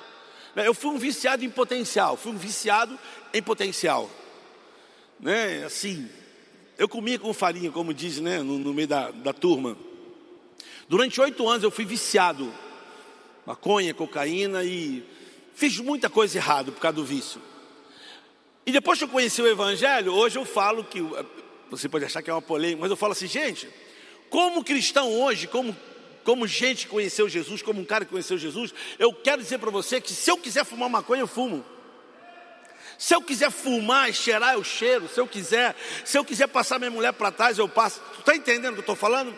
Eu 0.56 0.74
fui 0.74 0.90
um 0.90 0.98
viciado 0.98 1.46
em 1.46 1.50
potencial, 1.50 2.18
fui 2.18 2.32
um 2.32 2.38
viciado 2.38 2.98
em 3.32 3.44
potencial. 3.44 4.10
Né? 5.20 5.64
Assim, 5.66 6.10
eu 6.80 6.90
comia 6.90 7.20
com 7.20 7.32
farinha, 7.32 7.72
como 7.72 7.94
diz, 7.94 8.20
né, 8.20 8.40
no, 8.40 8.58
no 8.58 8.74
meio 8.74 8.88
da, 8.88 9.12
da 9.12 9.34
turma. 9.34 9.78
Durante 10.90 11.22
oito 11.22 11.48
anos 11.48 11.64
eu 11.64 11.70
fui 11.70 11.86
viciado, 11.86 12.52
maconha, 13.46 13.94
cocaína 13.94 14.64
e 14.64 15.04
fiz 15.54 15.78
muita 15.80 16.10
coisa 16.10 16.40
errada 16.40 16.72
por 16.72 16.80
causa 16.80 16.96
do 16.96 17.06
vício. 17.06 17.40
E 18.66 18.72
depois 18.72 18.98
que 18.98 19.06
eu 19.06 19.10
conheci 19.10 19.42
o 19.42 19.48
Evangelho, 19.48 20.14
hoje 20.14 20.40
eu 20.40 20.46
falo 20.46 20.84
que 20.84 21.02
você 21.70 21.90
pode 21.90 22.06
achar 22.06 22.22
que 22.22 22.30
é 22.30 22.34
uma 22.34 22.42
polêmica, 22.42 22.82
mas 22.82 22.92
eu 22.92 22.98
falo 22.98 23.14
assim, 23.14 23.28
gente, 23.28 23.70
como 24.30 24.64
cristão 24.64 25.12
hoje, 25.12 25.48
como, 25.48 25.76
como 26.24 26.48
gente 26.48 26.86
que 26.86 26.92
conheceu 26.92 27.28
Jesus, 27.30 27.62
como 27.62 27.82
um 27.82 27.86
cara 27.86 28.06
que 28.06 28.12
conheceu 28.12 28.38
Jesus, 28.38 28.74
eu 29.00 29.14
quero 29.14 29.42
dizer 29.42 29.58
para 29.58 29.72
você 29.72 30.02
que 30.02 30.14
se 30.14 30.30
eu 30.30 30.38
quiser 30.38 30.66
fumar 30.66 30.90
maconha, 30.90 31.22
eu 31.22 31.28
fumo. 31.28 31.64
Se 32.98 33.14
eu 33.14 33.22
quiser 33.22 33.52
fumar, 33.52 34.12
cheirar, 34.12 34.56
eu 34.56 34.64
cheiro. 34.64 35.08
Se 35.08 35.20
eu 35.20 35.28
quiser, 35.28 35.76
se 36.04 36.18
eu 36.18 36.26
quiser 36.26 36.48
passar 36.48 36.80
minha 36.80 36.90
mulher 36.90 37.14
para 37.14 37.32
trás, 37.32 37.58
eu 37.58 37.70
passo. 37.70 38.02
Tu 38.14 38.20
está 38.22 38.36
entendendo 38.36 38.72
o 38.72 38.74
que 38.74 38.80
eu 38.80 38.82
estou 38.82 38.96
falando? 38.96 39.36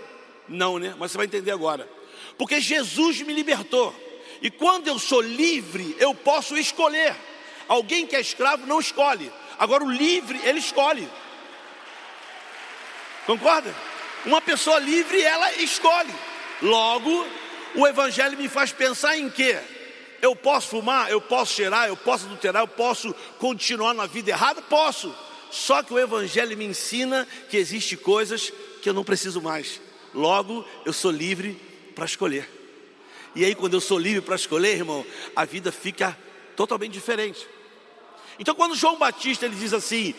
Não, 0.48 0.80
né? 0.80 0.96
Mas 0.98 1.12
você 1.12 1.18
vai 1.18 1.26
entender 1.26 1.52
agora. 1.52 1.88
Porque 2.38 2.62
Jesus 2.62 3.22
me 3.22 3.34
libertou. 3.34 3.94
E 4.42 4.50
quando 4.50 4.88
eu 4.88 4.98
sou 4.98 5.20
livre, 5.20 5.96
eu 6.00 6.16
posso 6.16 6.58
escolher. 6.58 7.14
Alguém 7.68 8.08
que 8.08 8.16
é 8.16 8.22
escravo 8.22 8.66
não 8.66 8.80
escolhe. 8.80 9.30
Agora 9.58 9.84
o 9.84 9.92
livre, 9.92 10.40
ele 10.44 10.60
escolhe. 10.60 11.08
Concorda? 13.30 13.72
Uma 14.26 14.42
pessoa 14.42 14.80
livre, 14.80 15.22
ela 15.22 15.54
escolhe. 15.54 16.12
Logo, 16.64 17.28
o 17.76 17.86
Evangelho 17.86 18.36
me 18.36 18.50
faz 18.50 18.72
pensar 18.72 19.20
em 19.20 19.30
quê? 19.30 19.56
Eu 20.20 20.36
posso 20.36 20.70
fumar, 20.70 21.12
eu 21.12 21.22
posso 21.22 21.54
cheirar, 21.54 21.88
eu 21.88 21.96
posso 21.96 22.26
adulterar, 22.26 22.64
eu 22.64 22.68
posso 22.68 23.14
continuar 23.38 23.94
na 23.94 24.08
vida 24.08 24.32
errada? 24.32 24.64
Posso. 24.64 25.16
Só 25.52 25.84
que 25.84 25.94
o 25.94 26.00
Evangelho 26.00 26.58
me 26.58 26.66
ensina 26.66 27.28
que 27.52 27.58
existe 27.58 27.96
coisas 27.96 28.52
que 28.82 28.90
eu 28.90 28.96
não 28.96 29.04
preciso 29.04 29.40
mais. 29.40 29.80
Logo, 30.12 30.66
eu 30.84 30.92
sou 30.92 31.12
livre 31.12 31.56
para 31.94 32.06
escolher. 32.06 32.50
E 33.36 33.46
aí, 33.46 33.54
quando 33.54 33.76
eu 33.76 33.82
sou 33.82 34.00
livre 34.00 34.22
para 34.22 34.38
escolher, 34.38 34.76
irmão, 34.76 35.06
a 35.36 35.46
vida 35.46 35.72
fica 35.72 36.18
totalmente 36.56 36.94
diferente. 36.94 37.48
Então, 38.40 38.56
quando 38.56 38.74
João 38.74 38.98
Batista 38.98 39.46
ele 39.46 39.56
diz 39.56 39.72
assim: 39.72 40.16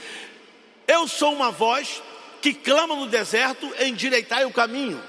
Eu 0.86 1.08
sou 1.08 1.32
uma 1.32 1.50
voz 1.50 2.00
que 2.40 2.54
clama 2.54 2.96
no 2.96 3.06
deserto, 3.06 3.70
endireitai 3.80 4.44
o 4.44 4.52
caminho. 4.52 5.02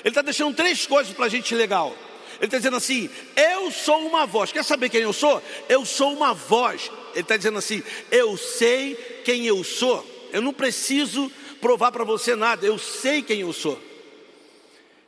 Ele 0.00 0.08
está 0.08 0.22
deixando 0.22 0.54
três 0.54 0.86
coisas 0.86 1.12
para 1.12 1.26
a 1.26 1.28
gente 1.28 1.54
legal. 1.54 1.94
Ele 2.36 2.44
está 2.46 2.58
dizendo 2.58 2.76
assim: 2.76 3.10
Eu 3.34 3.70
sou 3.70 4.06
uma 4.06 4.26
voz. 4.26 4.52
Quer 4.52 4.64
saber 4.64 4.88
quem 4.88 5.00
eu 5.00 5.12
sou? 5.12 5.42
Eu 5.68 5.84
sou 5.84 6.12
uma 6.12 6.34
voz. 6.34 6.90
Ele 7.12 7.22
está 7.22 7.36
dizendo 7.36 7.58
assim: 7.58 7.82
Eu 8.10 8.36
sei 8.36 8.94
quem 9.24 9.46
eu 9.46 9.64
sou. 9.64 10.06
Eu 10.32 10.42
não 10.42 10.52
preciso 10.52 11.30
provar 11.60 11.90
para 11.92 12.04
você 12.04 12.36
nada. 12.36 12.66
Eu 12.66 12.78
sei 12.78 13.22
quem 13.22 13.40
eu 13.40 13.52
sou. 13.52 13.80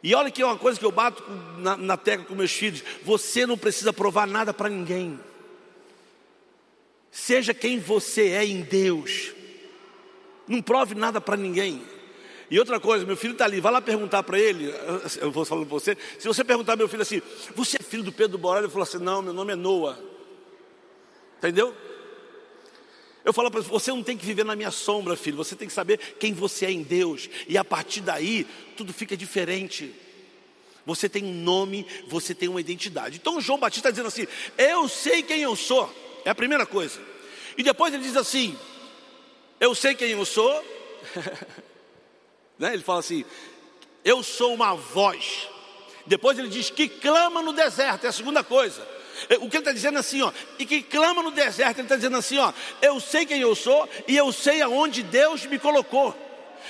E 0.02 0.14
olha 0.14 0.30
que 0.30 0.40
é 0.40 0.46
uma 0.46 0.56
coisa 0.56 0.78
que 0.78 0.84
eu 0.84 0.92
bato 0.92 1.22
na, 1.58 1.76
na 1.76 1.96
tecla 1.96 2.24
com 2.24 2.34
meus 2.34 2.52
filhos: 2.52 2.82
Você 3.04 3.46
não 3.46 3.58
precisa 3.58 3.92
provar 3.92 4.26
nada 4.26 4.54
para 4.54 4.68
ninguém. 4.68 5.18
Seja 7.10 7.52
quem 7.52 7.78
você 7.78 8.30
é 8.30 8.44
em 8.44 8.62
Deus. 8.62 9.32
Não 10.48 10.62
prove 10.62 10.94
nada 10.94 11.20
para 11.20 11.36
ninguém. 11.36 11.82
E 12.50 12.58
outra 12.58 12.80
coisa, 12.80 13.04
meu 13.04 13.16
filho 13.16 13.32
está 13.32 13.44
ali, 13.44 13.60
vai 13.60 13.70
lá 13.70 13.80
perguntar 13.80 14.22
para 14.22 14.38
ele, 14.38 14.72
eu 15.20 15.30
vou 15.30 15.44
falando 15.44 15.66
para 15.66 15.74
você, 15.78 15.96
se 16.18 16.26
você 16.26 16.42
perguntar 16.42 16.76
meu 16.76 16.88
filho 16.88 17.02
assim, 17.02 17.20
você 17.54 17.76
é 17.78 17.82
filho 17.82 18.02
do 18.02 18.10
Pedro 18.10 18.38
Borel? 18.38 18.62
Ele 18.62 18.72
falou 18.72 18.84
assim, 18.84 18.98
não, 18.98 19.20
meu 19.20 19.34
nome 19.34 19.52
é 19.52 19.56
Noah. 19.56 19.98
Entendeu? 21.36 21.74
Eu 23.22 23.34
falo 23.34 23.50
para 23.50 23.60
você, 23.60 23.68
você 23.68 23.90
não 23.90 24.02
tem 24.02 24.16
que 24.16 24.24
viver 24.24 24.44
na 24.44 24.56
minha 24.56 24.70
sombra, 24.70 25.14
filho, 25.14 25.36
você 25.36 25.54
tem 25.54 25.68
que 25.68 25.74
saber 25.74 25.98
quem 26.18 26.32
você 26.32 26.64
é 26.64 26.70
em 26.70 26.82
Deus. 26.82 27.28
E 27.46 27.58
a 27.58 27.64
partir 27.64 28.00
daí, 28.00 28.46
tudo 28.74 28.94
fica 28.94 29.14
diferente. 29.14 29.94
Você 30.86 31.06
tem 31.06 31.22
um 31.22 31.34
nome, 31.42 31.86
você 32.06 32.34
tem 32.34 32.48
uma 32.48 32.62
identidade. 32.62 33.18
Então 33.20 33.38
João 33.42 33.58
Batista 33.58 33.90
está 33.90 33.90
dizendo 33.90 34.06
assim: 34.06 34.26
Eu 34.56 34.88
sei 34.88 35.22
quem 35.22 35.42
eu 35.42 35.54
sou. 35.54 35.92
É 36.24 36.30
a 36.30 36.34
primeira 36.34 36.64
coisa. 36.64 36.98
E 37.58 37.62
depois 37.62 37.92
ele 37.92 38.02
diz 38.02 38.16
assim: 38.16 38.56
Eu 39.60 39.74
sei 39.74 39.94
quem 39.94 40.10
eu 40.10 40.24
sou. 40.24 40.64
né? 42.58 42.72
Ele 42.74 42.82
fala 42.82 43.00
assim: 43.00 43.24
Eu 44.04 44.22
sou 44.22 44.54
uma 44.54 44.74
voz. 44.74 45.48
Depois 46.06 46.38
ele 46.38 46.48
diz 46.48 46.70
que 46.70 46.88
clama 46.88 47.42
no 47.42 47.52
deserto, 47.52 48.04
é 48.04 48.08
a 48.08 48.12
segunda 48.12 48.42
coisa. 48.42 48.86
O 49.40 49.48
que 49.50 49.56
ele 49.56 49.58
está 49.58 49.72
dizendo 49.72 49.96
é 49.96 50.00
assim, 50.00 50.22
ó, 50.22 50.32
e 50.58 50.64
que 50.64 50.80
clama 50.80 51.22
no 51.22 51.30
deserto, 51.30 51.78
ele 51.78 51.82
está 51.82 51.96
dizendo 51.96 52.16
assim, 52.16 52.38
ó, 52.38 52.52
eu 52.80 53.00
sei 53.00 53.26
quem 53.26 53.40
eu 53.40 53.54
sou 53.54 53.88
e 54.06 54.16
eu 54.16 54.32
sei 54.32 54.62
aonde 54.62 55.02
Deus 55.02 55.44
me 55.44 55.58
colocou. 55.58 56.16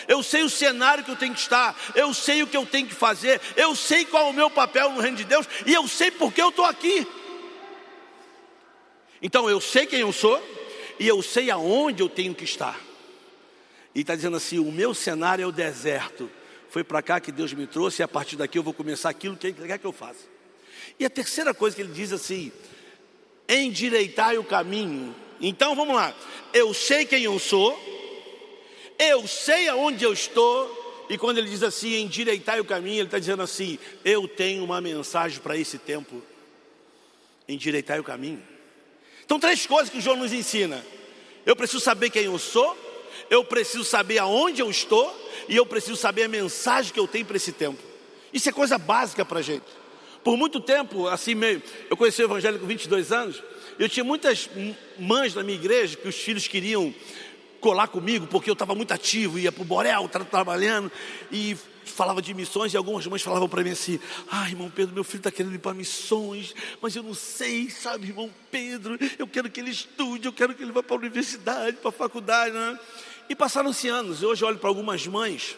Eu 0.08 0.22
sei 0.22 0.42
o 0.42 0.50
cenário 0.50 1.04
que 1.04 1.10
eu 1.10 1.16
tenho 1.16 1.34
que 1.34 1.40
estar, 1.40 1.78
eu 1.94 2.12
sei 2.14 2.42
o 2.42 2.46
que 2.46 2.56
eu 2.56 2.64
tenho 2.64 2.86
que 2.86 2.94
fazer, 2.94 3.40
eu 3.54 3.76
sei 3.76 4.04
qual 4.04 4.28
é 4.28 4.30
o 4.30 4.32
meu 4.32 4.50
papel 4.50 4.90
no 4.90 5.00
reino 5.00 5.16
de 5.16 5.24
Deus 5.24 5.46
e 5.66 5.74
eu 5.74 5.86
sei 5.86 6.10
porque 6.10 6.40
eu 6.40 6.48
estou 6.48 6.64
aqui. 6.64 7.06
Então 9.20 9.48
eu 9.48 9.60
sei 9.60 9.86
quem 9.86 10.00
eu 10.00 10.12
sou 10.12 10.42
e 10.98 11.06
eu 11.06 11.22
sei 11.22 11.50
aonde 11.50 12.02
eu 12.02 12.08
tenho 12.08 12.34
que 12.34 12.44
estar. 12.44 12.78
E 13.94 14.00
está 14.00 14.14
dizendo 14.14 14.36
assim: 14.36 14.58
o 14.58 14.72
meu 14.72 14.94
cenário 14.94 15.42
é 15.42 15.46
o 15.46 15.52
deserto. 15.52 16.30
Foi 16.70 16.84
para 16.84 17.00
cá 17.00 17.18
que 17.18 17.32
Deus 17.32 17.52
me 17.52 17.66
trouxe 17.66 18.02
e 18.02 18.04
a 18.04 18.08
partir 18.08 18.36
daqui 18.36 18.58
eu 18.58 18.62
vou 18.62 18.74
começar 18.74 19.08
aquilo 19.08 19.36
que 19.36 19.46
Ele 19.46 19.66
quer 19.66 19.78
que 19.78 19.86
eu 19.86 19.92
faça. 19.92 20.26
E 20.98 21.04
a 21.04 21.10
terceira 21.10 21.54
coisa 21.54 21.76
que 21.76 21.82
ele 21.82 21.92
diz 21.92 22.12
assim: 22.12 22.52
endireitai 23.48 24.38
o 24.38 24.44
caminho. 24.44 25.14
Então 25.40 25.74
vamos 25.74 25.94
lá. 25.94 26.14
Eu 26.52 26.74
sei 26.74 27.04
quem 27.04 27.22
eu 27.22 27.38
sou, 27.38 27.78
eu 28.98 29.26
sei 29.26 29.68
aonde 29.68 30.04
eu 30.04 30.12
estou, 30.12 31.06
e 31.08 31.16
quando 31.16 31.38
ele 31.38 31.48
diz 31.48 31.62
assim, 31.62 32.02
endireitai 32.02 32.60
o 32.60 32.64
caminho, 32.64 32.98
ele 32.98 33.04
está 33.04 33.18
dizendo 33.18 33.42
assim: 33.42 33.78
eu 34.04 34.26
tenho 34.26 34.64
uma 34.64 34.80
mensagem 34.80 35.40
para 35.40 35.56
esse 35.56 35.78
tempo. 35.78 36.22
Endireitai 37.48 37.98
o 37.98 38.04
caminho. 38.04 38.42
Então, 39.28 39.38
três 39.38 39.66
coisas 39.66 39.90
que 39.90 40.00
João 40.00 40.16
nos 40.16 40.32
ensina: 40.32 40.82
eu 41.44 41.54
preciso 41.54 41.80
saber 41.80 42.08
quem 42.08 42.24
eu 42.24 42.38
sou, 42.38 42.74
eu 43.28 43.44
preciso 43.44 43.84
saber 43.84 44.16
aonde 44.16 44.62
eu 44.62 44.70
estou, 44.70 45.14
e 45.46 45.54
eu 45.54 45.66
preciso 45.66 45.96
saber 45.96 46.22
a 46.22 46.28
mensagem 46.28 46.90
que 46.90 46.98
eu 46.98 47.06
tenho 47.06 47.26
para 47.26 47.36
esse 47.36 47.52
tempo. 47.52 47.78
Isso 48.32 48.48
é 48.48 48.52
coisa 48.52 48.78
básica 48.78 49.26
para 49.26 49.40
a 49.40 49.42
gente. 49.42 49.66
Por 50.24 50.34
muito 50.38 50.60
tempo, 50.60 51.06
assim 51.08 51.34
meio, 51.34 51.62
eu 51.90 51.96
conheci 51.96 52.22
o 52.22 52.24
Evangelho 52.24 52.58
com 52.58 52.66
22 52.66 53.12
anos, 53.12 53.42
eu 53.78 53.86
tinha 53.86 54.02
muitas 54.02 54.48
mães 54.98 55.34
na 55.34 55.42
minha 55.42 55.58
igreja 55.58 55.94
que 55.98 56.08
os 56.08 56.16
filhos 56.16 56.48
queriam 56.48 56.94
colar 57.60 57.88
comigo, 57.88 58.26
porque 58.28 58.48
eu 58.48 58.54
estava 58.54 58.74
muito 58.74 58.92
ativo, 58.94 59.38
ia 59.38 59.52
para 59.52 59.60
o 59.60 59.64
Borel, 59.66 60.06
estava 60.06 60.24
trabalhando, 60.24 60.90
e 61.30 61.54
falava 61.90 62.22
de 62.22 62.32
missões, 62.34 62.72
e 62.72 62.76
algumas 62.76 63.06
mães 63.06 63.22
falavam 63.22 63.48
para 63.48 63.62
mim 63.62 63.70
assim: 63.70 63.98
Ah, 64.30 64.48
irmão 64.48 64.70
Pedro, 64.70 64.94
meu 64.94 65.04
filho 65.04 65.18
está 65.18 65.30
querendo 65.30 65.54
ir 65.54 65.58
para 65.58 65.74
missões, 65.74 66.54
mas 66.80 66.94
eu 66.94 67.02
não 67.02 67.14
sei, 67.14 67.70
sabe, 67.70 68.08
irmão 68.08 68.30
Pedro, 68.50 68.98
eu 69.18 69.26
quero 69.26 69.50
que 69.50 69.60
ele 69.60 69.70
estude, 69.70 70.26
eu 70.26 70.32
quero 70.32 70.54
que 70.54 70.62
ele 70.62 70.72
vá 70.72 70.82
para 70.82 70.96
a 70.96 70.98
universidade, 70.98 71.76
para 71.78 71.90
a 71.90 71.92
faculdade, 71.92 72.54
né? 72.54 72.78
E 73.28 73.34
passaram-se 73.34 73.88
anos, 73.88 74.22
hoje 74.22 74.42
eu 74.42 74.48
olho 74.48 74.58
para 74.58 74.68
algumas 74.68 75.06
mães, 75.06 75.56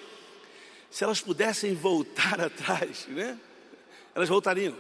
se 0.91 1.05
elas 1.05 1.21
pudessem 1.21 1.75
voltar 1.75 2.41
atrás, 2.41 3.07
né? 3.09 3.39
Elas 4.15 4.29
voltariam. 4.29 4.77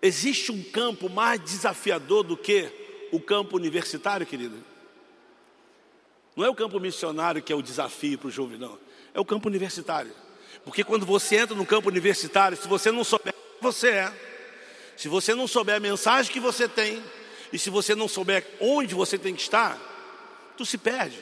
Existe 0.00 0.52
um 0.52 0.62
campo 0.62 1.08
mais 1.08 1.40
desafiador 1.40 2.22
do 2.22 2.36
que 2.36 2.70
o 3.10 3.18
campo 3.18 3.56
universitário, 3.56 4.26
querido? 4.26 4.62
Não 6.36 6.44
é 6.44 6.48
o 6.48 6.54
campo 6.54 6.80
missionário 6.80 7.42
que 7.42 7.52
é 7.52 7.56
o 7.56 7.62
desafio 7.62 8.18
para 8.18 8.28
o 8.28 8.30
jovem, 8.30 8.58
não. 8.58 8.78
É 9.14 9.20
o 9.20 9.24
campo 9.24 9.48
universitário. 9.48 10.12
Porque 10.64 10.82
quando 10.82 11.06
você 11.06 11.36
entra 11.36 11.54
no 11.54 11.64
campo 11.64 11.88
universitário, 11.88 12.56
se 12.56 12.66
você 12.66 12.90
não 12.90 13.04
souber 13.04 13.32
quem 13.32 13.62
você 13.62 13.88
é, 13.88 14.12
se 14.96 15.08
você 15.08 15.34
não 15.34 15.46
souber 15.46 15.76
a 15.76 15.80
mensagem 15.80 16.32
que 16.32 16.40
você 16.40 16.68
tem, 16.68 17.02
e 17.52 17.58
se 17.58 17.70
você 17.70 17.94
não 17.94 18.08
souber 18.08 18.44
onde 18.60 18.94
você 18.94 19.16
tem 19.16 19.34
que 19.34 19.42
estar, 19.42 19.78
tu 20.56 20.66
se 20.66 20.76
perde. 20.76 21.18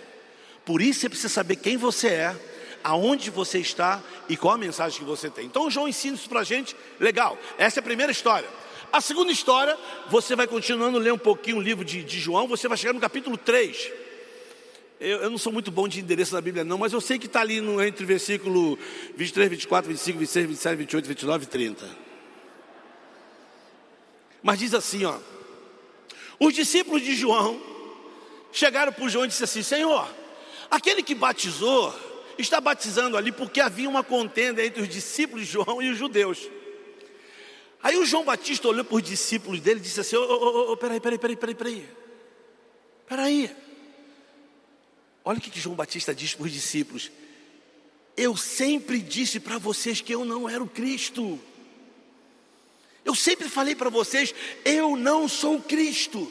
Por 0.65 0.81
isso 0.81 1.01
você 1.01 1.09
precisa 1.09 1.29
saber 1.29 1.57
quem 1.57 1.77
você 1.77 2.09
é, 2.09 2.37
aonde 2.83 3.31
você 3.31 3.59
está 3.59 4.03
e 4.29 4.37
qual 4.37 4.55
a 4.55 4.59
mensagem 4.59 4.99
que 4.99 5.05
você 5.05 5.29
tem. 5.29 5.45
Então 5.45 5.71
João 5.71 5.89
ensina 5.89 6.17
isso 6.17 6.29
para 6.29 6.41
a 6.41 6.45
gente, 6.45 6.75
legal. 6.99 7.39
Essa 7.59 7.79
é 7.79 7.81
a 7.81 7.85
primeira 7.85 8.11
história. 8.11 8.49
A 8.93 9.01
segunda 9.01 9.33
história, 9.33 9.77
você 10.11 10.37
vai 10.37 10.47
continuando 10.47 10.99
a 10.99 11.01
ler 11.01 11.13
um 11.13 11.19
pouquinho 11.19 11.59
o 11.59 11.63
livro 11.63 11.85
de, 11.85 12.03
de 12.03 12.21
João, 12.21 12.47
você 12.47 12.69
vai 12.69 12.77
chegar 12.77 12.93
no 12.93 13.01
capítulo 13.01 13.37
3. 13.37 13.91
Eu, 15.03 15.23
eu, 15.23 15.31
não 15.31 15.37
sou 15.37 15.53
muito 15.53 15.73
bom 15.73 15.89
de 15.89 15.99
endereço 15.99 16.33
da 16.33 16.41
Bíblia, 16.41 16.63
não, 16.63 16.79
mas 16.79 16.93
eu 16.93 17.01
sei 17.01 17.19
que 17.19 17.27
está 17.27 17.41
ali 17.41 17.61
no, 17.61 17.83
entre 17.83 18.07
versículo 18.07 18.79
23, 19.17 19.51
24, 19.51 19.91
25, 19.91 20.19
26, 20.21 20.47
27, 20.47 20.77
28, 20.77 21.09
29 21.09 21.45
e 21.45 21.47
30. 21.49 21.97
Mas 24.45 24.61
diz 24.61 24.73
assim, 24.73 25.05
ó. 25.05 25.19
Os 26.39 26.55
discípulos 26.55 27.03
de 27.03 27.17
João 27.17 27.61
chegaram 28.53 28.93
para 28.93 29.09
João 29.09 29.25
e 29.25 29.29
disseram 29.29 29.45
assim: 29.45 29.63
Senhor, 29.65 30.09
aquele 30.71 31.03
que 31.03 31.17
batizou 31.17 31.93
está 32.39 32.61
batizando 32.61 33.17
ali 33.17 33.33
porque 33.33 33.61
havia 33.61 33.89
uma 33.89 34.05
contenda 34.05 34.65
entre 34.65 34.83
os 34.83 34.89
discípulos 34.89 35.47
de 35.47 35.53
João 35.53 35.83
e 35.83 35.91
os 35.91 35.99
judeus. 35.99 36.49
Aí 37.83 37.97
o 37.97 38.07
João 38.07 38.25
Batista 38.25 38.69
olhou 38.69 38.85
para 38.85 38.99
os 38.99 39.03
discípulos 39.03 39.61
dele 39.61 39.81
e 39.81 39.83
disse 39.83 39.99
assim: 39.99 40.15
Ô, 40.15 40.23
ô, 40.23 40.73
ô, 40.73 40.77
peraí, 40.77 41.01
peraí, 41.01 41.19
peraí, 41.19 41.37
peraí, 41.37 41.89
peraí. 43.09 43.63
Olha 45.25 45.39
o 45.39 45.41
que, 45.41 45.51
que 45.51 45.61
João 45.61 45.77
Batista 45.77 46.15
diz 46.15 46.35
para 46.35 46.47
os 46.47 46.53
discípulos: 46.53 47.11
Eu 48.17 48.37
sempre 48.37 48.99
disse 49.01 49.39
para 49.39 49.59
vocês 49.59 50.01
que 50.01 50.15
eu 50.15 50.25
não 50.25 50.49
era 50.49 50.63
o 50.63 50.69
Cristo. 50.69 51.39
Eu 53.05 53.15
sempre 53.15 53.49
falei 53.49 53.75
para 53.75 53.91
vocês: 53.91 54.35
Eu 54.65 54.97
não 54.97 55.29
sou 55.29 55.61
Cristo. 55.61 56.31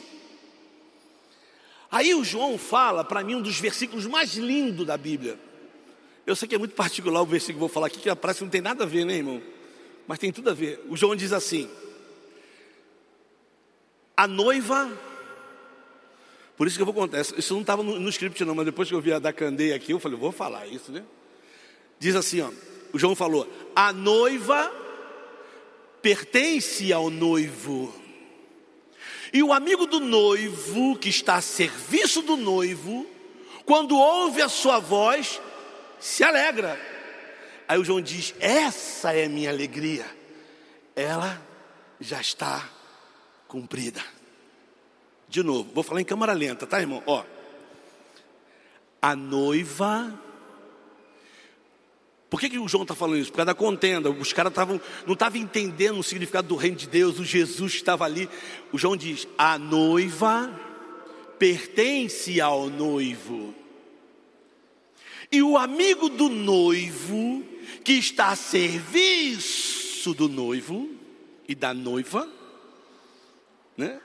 Aí 1.90 2.14
o 2.16 2.24
João 2.24 2.58
fala 2.58 3.04
para 3.04 3.24
mim 3.24 3.36
um 3.36 3.42
dos 3.42 3.60
versículos 3.60 4.06
mais 4.06 4.36
lindos 4.36 4.88
da 4.88 4.98
Bíblia. 4.98 5.38
Eu 6.26 6.36
sei 6.36 6.48
que 6.48 6.56
é 6.56 6.58
muito 6.58 6.76
particular 6.76 7.22
o 7.22 7.26
versículo 7.26 7.56
que 7.56 7.60
vou 7.60 7.70
falar 7.70 7.88
aqui, 7.88 8.00
que 8.00 8.10
a 8.10 8.16
prática 8.16 8.46
não 8.46 8.52
tem 8.52 8.62
nada 8.62 8.84
a 8.84 8.88
ver, 8.88 9.06
né, 9.06 9.16
irmão? 9.16 9.42
Mas 10.08 10.20
tem 10.20 10.32
tudo 10.32 10.50
a 10.50 10.54
ver. 10.54 10.84
O 10.88 10.96
João 10.96 11.16
diz 11.16 11.34
assim: 11.34 11.70
A 14.16 14.28
noiva 14.28 14.92
por 16.58 16.68
isso 16.68 16.76
que 16.76 16.82
eu 16.82 16.86
vou 16.86 16.94
contar. 16.94 17.22
Isso 17.22 17.54
não 17.54 17.62
estava 17.62 17.82
no, 17.82 18.00
no, 18.00 18.10
script, 18.10 18.44
não, 18.46 18.56
mas 18.56 18.66
depois 18.66 18.88
que 18.88 18.96
eu 18.96 19.02
vi 19.02 19.14
a 19.14 19.20
da 19.20 19.34
candeia 19.34 19.76
aqui, 19.76 19.92
eu 19.92 20.00
falei, 20.00 20.18
vou 20.18 20.32
falar 20.32 20.68
isso, 20.68 20.92
né? 20.92 21.04
Diz 22.00 22.16
assim, 22.16 22.42
ó. 22.42 22.50
O 22.94 23.00
João 23.00 23.16
falou: 23.16 23.48
a 23.76 23.94
noiva 23.94 24.72
pertence 26.02 26.92
ao 26.92 27.10
noivo. 27.10 27.94
E 29.34 29.42
o 29.42 29.54
amigo 29.54 29.86
do 29.86 30.00
noivo, 30.00 30.98
que 30.98 31.10
está 31.10 31.36
a 31.36 31.42
serviço 31.42 32.22
do 32.22 32.36
noivo, 32.36 33.08
quando 33.66 33.98
ouve 33.98 34.42
a 34.42 34.50
sua 34.50 34.80
voz, 34.80 35.40
se 36.00 36.24
alegra. 36.24 36.80
Aí 37.68 37.80
o 37.80 37.86
João 37.86 38.02
diz: 38.02 38.36
Essa 38.40 39.14
é 39.14 39.28
minha 39.28 39.50
alegria. 39.50 40.06
Ela 40.96 41.42
já 42.00 42.20
está 42.20 42.70
cumprida. 43.48 44.04
De 45.32 45.42
novo, 45.42 45.72
vou 45.74 45.82
falar 45.82 46.02
em 46.02 46.06
câmara 46.06 46.34
lenta, 46.34 46.68
tá, 46.68 46.82
irmão? 46.82 47.02
Ó. 47.06 47.24
A 49.02 49.16
noiva 49.16 50.14
Por 52.30 52.40
que, 52.40 52.50
que 52.50 52.60
o 52.60 52.68
João 52.68 52.84
está 52.84 52.94
falando 52.94 53.20
isso? 53.20 53.32
Por 53.32 53.38
causa 53.38 53.48
da 53.48 53.56
contenda. 53.56 54.10
Os 54.10 54.34
caras 54.34 54.52
estavam, 54.52 54.80
não 55.06 55.14
estavam 55.14 55.40
entendendo 55.40 56.00
o 56.00 56.04
significado 56.04 56.50
do 56.50 56.56
reino 56.56 56.76
de 56.76 56.88
Deus. 56.88 57.18
O 57.18 57.24
Jesus 57.24 57.74
estava 57.74 58.04
ali. 58.04 58.30
O 58.74 58.78
João 58.78 58.98
diz: 58.98 59.26
a 59.38 59.58
noiva 59.58 60.54
pertence 61.40 62.42
ao 62.42 62.70
noivo. 62.70 63.56
E 65.32 65.42
o 65.42 65.58
amigo 65.58 66.10
do 66.10 66.28
noivo, 66.28 67.42
que 67.86 67.94
está 67.94 68.30
a 68.30 68.36
serviço 68.36 70.14
do 70.14 70.28
noivo 70.28 70.90
e 71.48 71.56
da 71.56 71.74
noiva, 71.74 72.30
né? 73.78 74.02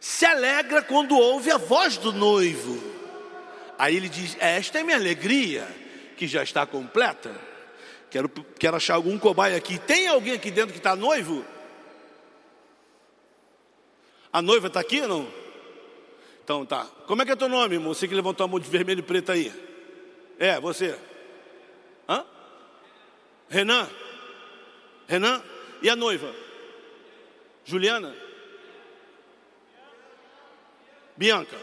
Se 0.00 0.24
alegra 0.24 0.82
quando 0.82 1.16
ouve 1.16 1.50
a 1.50 1.58
voz 1.58 1.96
do 1.96 2.12
noivo. 2.12 2.80
Aí 3.78 3.96
ele 3.96 4.08
diz: 4.08 4.36
Esta 4.40 4.80
é 4.80 4.82
minha 4.82 4.96
alegria, 4.96 5.66
que 6.16 6.26
já 6.26 6.42
está 6.42 6.66
completa. 6.66 7.34
Quero, 8.10 8.28
quero 8.58 8.76
achar 8.76 8.94
algum 8.94 9.18
cobaia 9.18 9.56
aqui. 9.56 9.78
Tem 9.78 10.08
alguém 10.08 10.34
aqui 10.34 10.50
dentro 10.50 10.72
que 10.72 10.78
está 10.78 10.96
noivo? 10.96 11.44
A 14.32 14.42
noiva 14.42 14.68
está 14.68 14.80
aqui 14.80 15.00
ou 15.00 15.08
não? 15.08 15.28
Então 16.44 16.64
tá. 16.64 16.86
Como 17.06 17.22
é 17.22 17.24
que 17.24 17.32
é 17.32 17.36
teu 17.36 17.48
nome, 17.48 17.74
irmão? 17.74 17.92
Você 17.94 18.08
que 18.08 18.14
levantou 18.14 18.44
a 18.44 18.48
mão 18.48 18.58
de 18.58 18.68
vermelho 18.68 19.00
e 19.00 19.02
preto 19.02 19.32
aí. 19.32 19.52
É, 20.38 20.58
você. 20.60 20.98
Hã? 22.08 22.24
Renan? 23.48 23.88
Renan? 25.06 25.42
E 25.82 25.90
a 25.90 25.96
noiva? 25.96 26.34
Juliana? 27.64 28.27
Bianca. 31.18 31.56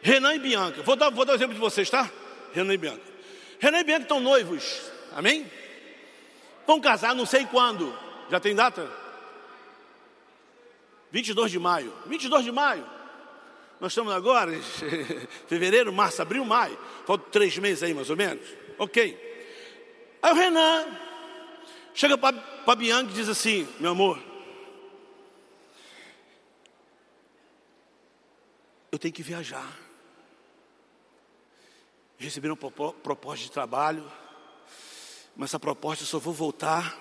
Renan 0.00 0.34
e 0.34 0.38
Bianca. 0.38 0.82
Vou 0.82 0.96
dar, 0.96 1.10
vou 1.10 1.24
dar 1.26 1.34
um 1.34 1.36
exemplo 1.36 1.54
de 1.54 1.60
vocês, 1.60 1.90
tá? 1.90 2.10
Renan 2.54 2.72
e 2.72 2.78
Bianca. 2.78 3.02
Renan 3.60 3.80
e 3.80 3.84
Bianca 3.84 4.02
estão 4.02 4.20
noivos. 4.20 4.90
Amém? 5.14 5.50
Vão 6.66 6.80
casar 6.80 7.14
não 7.14 7.26
sei 7.26 7.44
quando. 7.44 7.96
Já 8.30 8.40
tem 8.40 8.54
data? 8.54 8.90
22 11.12 11.52
de 11.52 11.58
maio. 11.58 11.92
22 12.06 12.44
de 12.44 12.50
maio. 12.50 12.86
Nós 13.78 13.92
estamos 13.92 14.14
agora 14.14 14.50
fevereiro, 15.46 15.92
março, 15.92 16.22
abril, 16.22 16.44
maio. 16.46 16.78
Faltam 17.06 17.28
três 17.30 17.58
meses 17.58 17.82
aí, 17.82 17.92
mais 17.92 18.08
ou 18.08 18.16
menos. 18.16 18.42
Ok. 18.78 19.24
Aí 20.22 20.32
o 20.32 20.34
Renan 20.34 20.86
chega 21.92 22.16
para 22.16 22.74
Bianca 22.74 23.10
e 23.10 23.14
diz 23.14 23.28
assim: 23.28 23.68
Meu 23.78 23.90
amor, 23.90 24.18
eu 28.96 28.98
tenho 28.98 29.14
que 29.14 29.22
viajar. 29.22 29.78
Receberam 32.18 32.56
proposta 32.56 33.44
de 33.44 33.50
trabalho 33.50 34.10
mas 35.36 35.50
essa 35.50 35.60
proposta 35.60 36.02
eu 36.02 36.08
só 36.08 36.18
vou 36.18 36.32
voltar 36.32 36.98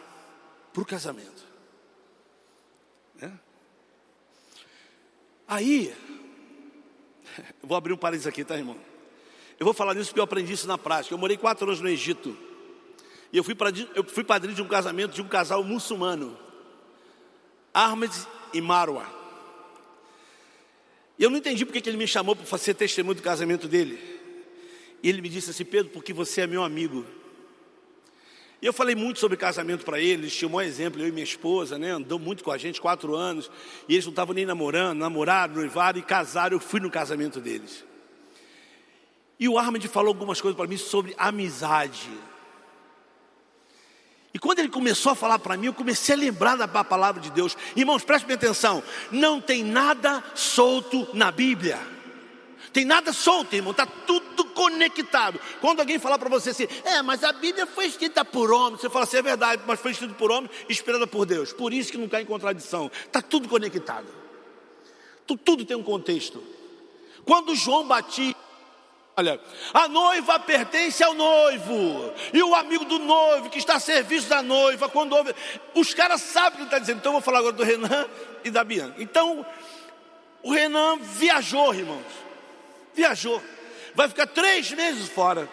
para 0.73 0.81
o 0.81 0.85
casamento. 0.85 1.45
Né? 3.15 3.31
Aí, 5.47 5.95
vou 7.63 7.77
abrir 7.77 7.93
um 7.93 7.97
parênteses 7.97 8.27
aqui, 8.27 8.43
tá, 8.43 8.57
irmão? 8.57 8.77
Eu 9.57 9.63
vou 9.63 9.73
falar 9.73 9.93
nisso 9.93 10.09
porque 10.09 10.19
eu 10.19 10.25
aprendi 10.25 10.51
isso 10.51 10.67
na 10.67 10.77
prática. 10.77 11.13
Eu 11.13 11.17
morei 11.17 11.37
quatro 11.37 11.65
anos 11.65 11.79
no 11.79 11.87
Egito. 11.87 12.37
E 13.31 13.37
eu 13.37 13.43
fui, 13.43 13.55
eu 13.95 14.03
fui 14.03 14.23
padrinho 14.23 14.55
de 14.55 14.61
um 14.61 14.67
casamento 14.67 15.13
de 15.13 15.21
um 15.21 15.29
casal 15.29 15.63
muçulmano. 15.63 16.37
Ahmed 17.73 18.13
e 18.53 18.59
Marwa. 18.59 19.05
E 21.17 21.23
eu 21.23 21.29
não 21.29 21.37
entendi 21.37 21.65
porque 21.65 21.81
que 21.81 21.89
ele 21.89 21.97
me 21.97 22.07
chamou 22.07 22.35
para 22.35 22.45
fazer 22.45 22.73
testemunho 22.73 23.15
do 23.15 23.21
casamento 23.21 23.67
dele. 23.67 23.97
E 25.01 25.09
ele 25.09 25.21
me 25.21 25.29
disse 25.29 25.51
assim, 25.51 25.63
Pedro, 25.63 25.91
porque 25.91 26.13
você 26.13 26.41
é 26.41 26.47
meu 26.47 26.63
amigo. 26.63 27.05
E 28.61 28.65
eu 28.65 28.73
falei 28.73 28.95
muito 28.95 29.19
sobre 29.19 29.37
casamento 29.37 29.85
para 29.85 29.99
eles, 29.99 30.35
tinha 30.35 30.49
um 30.49 30.59
exemplo, 30.59 31.01
eu 31.01 31.07
e 31.07 31.11
minha 31.11 31.23
esposa, 31.23 31.77
né? 31.77 31.91
Andou 31.91 32.17
muito 32.17 32.43
com 32.43 32.51
a 32.51 32.57
gente, 32.57 32.81
quatro 32.81 33.15
anos, 33.15 33.51
e 33.87 33.93
eles 33.93 34.05
não 34.05 34.11
estavam 34.11 34.33
nem 34.33 34.45
namorando, 34.45 34.97
namoraram, 34.97 35.55
noivaram 35.55 35.99
e 35.99 36.01
casaram, 36.01 36.55
eu 36.55 36.59
fui 36.59 36.79
no 36.79 36.89
casamento 36.89 37.39
deles. 37.39 37.83
E 39.39 39.47
o 39.47 39.57
Armand 39.57 39.81
falou 39.81 40.07
algumas 40.09 40.41
coisas 40.41 40.57
para 40.57 40.67
mim 40.67 40.77
sobre 40.77 41.13
amizade. 41.17 42.09
E 44.35 44.37
quando 44.37 44.59
ele 44.59 44.67
começou 44.67 45.13
a 45.13 45.15
falar 45.15 45.39
para 45.39 45.55
mim, 45.55 45.67
eu 45.67 45.73
comecei 45.73 46.13
a 46.13 46.17
lembrar 46.17 46.57
da 46.57 46.67
palavra 46.67 47.21
de 47.21 47.31
Deus. 47.31 47.55
Irmãos, 47.73 48.03
prestem 48.03 48.35
atenção: 48.35 48.83
não 49.09 49.39
tem 49.39 49.63
nada 49.63 50.21
solto 50.35 51.07
na 51.13 51.31
Bíblia. 51.31 51.79
Tem 52.73 52.83
nada 52.83 53.13
solto, 53.13 53.55
irmão, 53.55 53.71
está 53.71 53.85
tudo 53.85 54.43
conectado. 54.43 55.39
Quando 55.61 55.79
alguém 55.79 55.97
falar 55.97 56.19
para 56.19 56.27
você 56.27 56.49
assim, 56.49 56.67
é, 56.83 57.01
mas 57.01 57.23
a 57.23 57.31
Bíblia 57.31 57.65
foi 57.65 57.85
escrita 57.85 58.25
por 58.25 58.51
homem, 58.51 58.77
você 58.77 58.89
fala 58.89 59.05
assim, 59.05 59.15
é 59.15 59.21
verdade, 59.21 59.61
mas 59.65 59.79
foi 59.79 59.91
escrita 59.91 60.13
por 60.15 60.29
homem, 60.29 60.49
inspirada 60.69 61.07
por 61.07 61.25
Deus. 61.25 61.53
Por 61.53 61.73
isso 61.73 61.89
que 61.89 61.97
não 61.97 62.09
cai 62.09 62.23
em 62.23 62.25
contradição. 62.25 62.91
Está 63.05 63.21
tudo 63.21 63.47
conectado. 63.47 64.07
Tudo 65.25 65.63
tem 65.63 65.77
um 65.77 65.83
contexto. 65.83 66.43
Quando 67.23 67.55
João 67.55 67.87
Batista 67.87 68.44
Olha, 69.17 69.39
a 69.73 69.87
noiva 69.87 70.39
pertence 70.39 71.01
ao 71.01 71.13
noivo, 71.13 72.13
e 72.33 72.43
o 72.43 72.53
amigo 72.53 72.83
do 72.83 72.99
noivo 72.99 73.49
que 73.49 73.59
está 73.59 73.75
a 73.75 73.79
serviço 73.79 74.27
da 74.27 74.41
noiva, 74.41 74.89
quando 74.89 75.13
ouve, 75.13 75.33
os 75.73 75.93
caras 75.93 76.21
sabem 76.21 76.51
o 76.51 76.55
que 76.55 76.61
ele 76.61 76.65
está 76.65 76.79
dizendo. 76.79 76.97
Então, 76.97 77.11
eu 77.11 77.13
vou 77.13 77.21
falar 77.21 77.39
agora 77.39 77.53
do 77.53 77.63
Renan 77.63 78.07
e 78.43 78.51
da 78.51 78.63
Bianca. 78.63 79.01
Então, 79.01 79.45
o 80.43 80.51
Renan 80.51 80.97
viajou, 80.97 81.73
irmãos 81.73 82.25
viajou, 82.95 83.43
vai 83.93 84.07
ficar 84.07 84.25
três 84.25 84.71
meses 84.71 85.09
fora. 85.09 85.49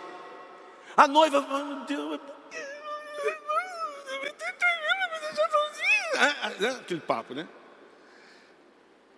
A 0.97 1.09
noiva, 1.09 1.41
meu 1.41 1.81
Deus, 1.85 2.21
é, 6.15 6.65
é, 6.65 6.69
aquele 6.71 7.01
papo, 7.01 7.35
né? 7.35 7.49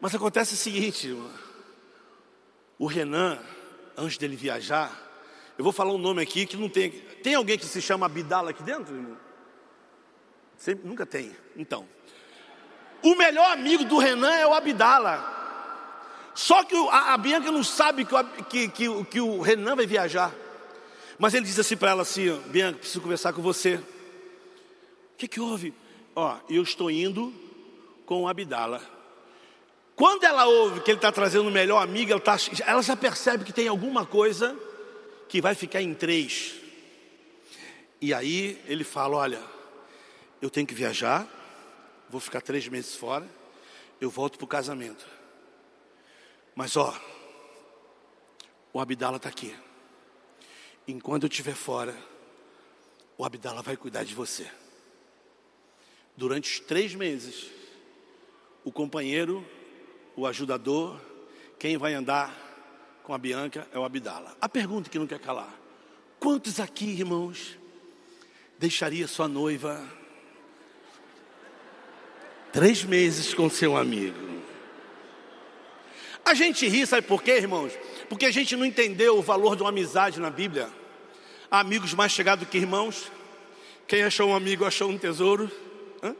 Mas 0.00 0.14
acontece 0.14 0.54
o 0.54 0.56
seguinte, 0.56 1.14
o 2.78 2.86
Renan, 2.86 3.38
antes 3.96 4.18
dele 4.18 4.36
viajar, 4.36 4.90
eu 5.56 5.62
vou 5.62 5.72
falar 5.72 5.92
um 5.92 5.98
nome 5.98 6.20
aqui 6.22 6.46
que 6.46 6.56
não 6.56 6.68
tem. 6.68 6.90
Tem 6.90 7.34
alguém 7.34 7.56
que 7.56 7.64
se 7.64 7.80
chama 7.80 8.06
Abdala 8.06 8.50
aqui 8.50 8.62
dentro? 8.62 9.16
Sempre, 10.56 10.86
nunca 10.86 11.06
tem. 11.06 11.34
Então, 11.56 11.86
o 13.02 13.14
melhor 13.14 13.52
amigo 13.52 13.84
do 13.84 13.98
Renan 13.98 14.34
é 14.34 14.46
o 14.46 14.54
Abdala. 14.54 15.32
Só 16.34 16.64
que 16.64 16.74
a, 16.88 17.14
a 17.14 17.18
Bianca 17.18 17.52
não 17.52 17.62
sabe 17.62 18.04
que 18.04 18.14
o, 18.14 18.24
que, 18.44 18.68
que, 18.68 19.04
que 19.04 19.20
o 19.20 19.40
Renan 19.40 19.76
vai 19.76 19.86
viajar. 19.86 20.34
Mas 21.18 21.34
ele 21.34 21.46
diz 21.46 21.58
assim 21.58 21.76
para 21.76 21.90
ela 21.90 22.02
assim, 22.02 22.36
Bianca, 22.46 22.78
preciso 22.78 23.00
conversar 23.00 23.32
com 23.32 23.40
você. 23.40 23.76
O 23.76 25.16
que, 25.16 25.28
que 25.28 25.40
houve? 25.40 25.72
Ó, 26.16 26.36
eu 26.48 26.62
estou 26.62 26.90
indo 26.90 27.32
com 28.04 28.22
o 28.22 28.28
Abdala. 28.28 28.93
Quando 29.96 30.24
ela 30.24 30.46
ouve 30.46 30.80
que 30.80 30.90
ele 30.90 30.98
está 30.98 31.12
trazendo 31.12 31.48
o 31.48 31.52
melhor 31.52 31.80
amigo, 31.80 32.10
ela, 32.10 32.20
tá, 32.20 32.36
ela 32.66 32.82
já 32.82 32.96
percebe 32.96 33.44
que 33.44 33.52
tem 33.52 33.68
alguma 33.68 34.04
coisa 34.04 34.58
que 35.28 35.40
vai 35.40 35.54
ficar 35.54 35.80
em 35.80 35.94
três. 35.94 36.56
E 38.00 38.12
aí 38.12 38.60
ele 38.66 38.82
fala: 38.82 39.16
Olha, 39.16 39.40
eu 40.42 40.50
tenho 40.50 40.66
que 40.66 40.74
viajar, 40.74 41.26
vou 42.10 42.20
ficar 42.20 42.40
três 42.40 42.66
meses 42.68 42.94
fora, 42.96 43.28
eu 44.00 44.10
volto 44.10 44.36
para 44.36 44.44
o 44.44 44.48
casamento. 44.48 45.06
Mas 46.54 46.76
ó, 46.76 46.94
o 48.72 48.80
Abdala 48.80 49.16
está 49.16 49.28
aqui. 49.28 49.54
Enquanto 50.86 51.22
eu 51.22 51.28
estiver 51.28 51.54
fora, 51.54 51.96
o 53.16 53.24
Abdala 53.24 53.62
vai 53.62 53.76
cuidar 53.76 54.04
de 54.04 54.14
você. 54.14 54.50
Durante 56.16 56.50
os 56.50 56.60
três 56.60 56.94
meses, 56.94 57.46
o 58.64 58.70
companheiro, 58.70 59.44
o 60.16 60.26
ajudador, 60.26 61.00
quem 61.58 61.76
vai 61.76 61.94
andar 61.94 62.34
com 63.02 63.12
a 63.14 63.18
Bianca 63.18 63.66
é 63.72 63.78
o 63.78 63.84
Abdala. 63.84 64.36
A 64.40 64.48
pergunta 64.48 64.88
que 64.90 64.98
não 64.98 65.06
quer 65.06 65.18
calar: 65.18 65.52
quantos 66.18 66.60
aqui, 66.60 66.86
irmãos, 66.86 67.58
deixaria 68.58 69.06
sua 69.06 69.28
noiva 69.28 69.82
três 72.52 72.84
meses 72.84 73.34
com 73.34 73.48
seu 73.50 73.76
amigo? 73.76 74.34
A 76.24 76.32
gente 76.32 76.66
ri, 76.66 76.86
sabe 76.86 77.06
por 77.06 77.22
quê, 77.22 77.32
irmãos? 77.32 77.72
Porque 78.08 78.24
a 78.24 78.30
gente 78.30 78.56
não 78.56 78.64
entendeu 78.64 79.18
o 79.18 79.22
valor 79.22 79.56
de 79.56 79.62
uma 79.62 79.68
amizade 79.68 80.18
na 80.18 80.30
Bíblia. 80.30 80.70
Há 81.50 81.60
amigos 81.60 81.92
mais 81.92 82.12
chegados 82.12 82.48
que 82.48 82.56
irmãos. 82.56 83.12
Quem 83.86 84.02
achou 84.02 84.30
um 84.30 84.34
amigo 84.34 84.64
achou 84.64 84.88
um 84.88 84.96
tesouro. 84.96 85.50
Hã? 86.02 86.16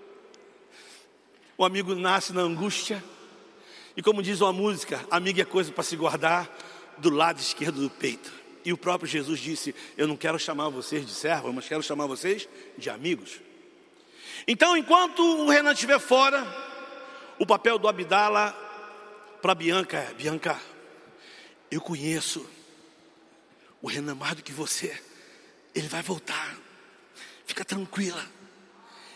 O 1.57 1.65
amigo 1.65 1.95
nasce 1.95 2.35
na 2.35 2.43
angústia. 2.43 3.03
E 3.97 4.03
como 4.03 4.23
diz 4.23 4.41
uma 4.41 4.53
música, 4.53 5.05
amigo 5.11 5.41
é 5.41 5.45
coisa 5.45 5.73
para 5.73 5.85
se 5.85 5.97
guardar 5.97 6.51
do 6.99 7.11
lado 7.11 7.41
esquerdo 7.41 7.81
do 7.81 7.91
peito. 7.91 8.33
E 8.65 8.73
o 8.73 8.77
próprio 8.77 9.09
Jesus 9.09 9.39
disse: 9.39 9.75
Eu 9.97 10.09
não 10.09 10.17
quero 10.17 10.39
chamar 10.39 10.69
vocês 10.69 11.07
de 11.07 11.13
servo, 11.13 11.53
mas 11.53 11.69
quero 11.69 11.83
chamar 11.83 12.07
vocês 12.07 12.49
de 12.77 12.91
amigos. 12.91 13.41
Então, 14.49 14.77
enquanto 14.77 15.21
o 15.21 15.49
Renan 15.49 15.73
estiver 15.73 15.99
fora, 16.01 16.45
o 17.39 17.47
papel 17.47 17.79
do 17.79 17.87
Abdala 17.87 18.53
para 19.41 19.55
Bianca 19.55 19.99
é: 19.99 20.15
Bianca, 20.15 20.61
eu 21.71 21.81
conheço 21.81 22.49
o 23.81 23.87
Renan 23.87 24.15
mais 24.15 24.35
do 24.35 24.43
que 24.43 24.53
você, 24.53 24.99
ele 25.75 25.89
vai 25.89 26.03
voltar. 26.03 26.57
Fica 27.47 27.65
tranquila. 27.65 28.25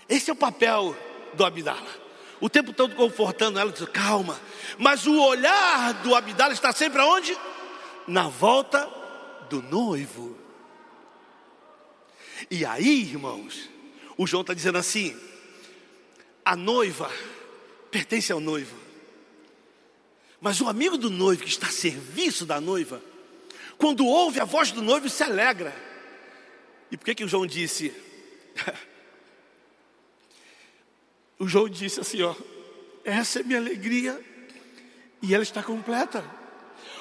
Esse 0.08 0.30
é 0.30 0.32
o 0.32 0.36
papel 0.36 0.96
do 1.34 1.44
Abdala. 1.44 2.07
O 2.40 2.48
tempo 2.48 2.72
todo 2.72 2.94
confortando 2.94 3.58
ela, 3.58 3.72
dizendo, 3.72 3.90
calma. 3.90 4.38
Mas 4.78 5.06
o 5.06 5.20
olhar 5.20 5.94
do 6.02 6.14
Abdala 6.14 6.52
está 6.52 6.72
sempre 6.72 7.00
aonde? 7.00 7.36
Na 8.06 8.28
volta 8.28 8.88
do 9.50 9.62
noivo. 9.62 10.38
E 12.50 12.64
aí, 12.64 13.02
irmãos, 13.02 13.68
o 14.16 14.26
João 14.26 14.42
está 14.42 14.54
dizendo 14.54 14.78
assim: 14.78 15.16
a 16.44 16.54
noiva 16.54 17.10
pertence 17.90 18.30
ao 18.30 18.40
noivo. 18.40 18.76
Mas 20.40 20.60
o 20.60 20.68
amigo 20.68 20.96
do 20.96 21.10
noivo 21.10 21.42
que 21.42 21.48
está 21.48 21.66
a 21.66 21.70
serviço 21.70 22.46
da 22.46 22.60
noiva, 22.60 23.02
quando 23.76 24.06
ouve 24.06 24.40
a 24.40 24.44
voz 24.44 24.70
do 24.70 24.80
noivo, 24.80 25.08
se 25.08 25.24
alegra. 25.24 25.74
E 26.90 26.96
por 26.96 27.04
que 27.04 27.16
que 27.16 27.24
o 27.24 27.28
João 27.28 27.46
disse? 27.46 27.92
O 31.38 31.46
João 31.46 31.68
disse 31.68 32.00
assim, 32.00 32.22
ó, 32.22 32.34
essa 33.04 33.40
é 33.40 33.42
minha 33.42 33.58
alegria 33.58 34.20
e 35.22 35.34
ela 35.34 35.42
está 35.42 35.62
completa. 35.62 36.24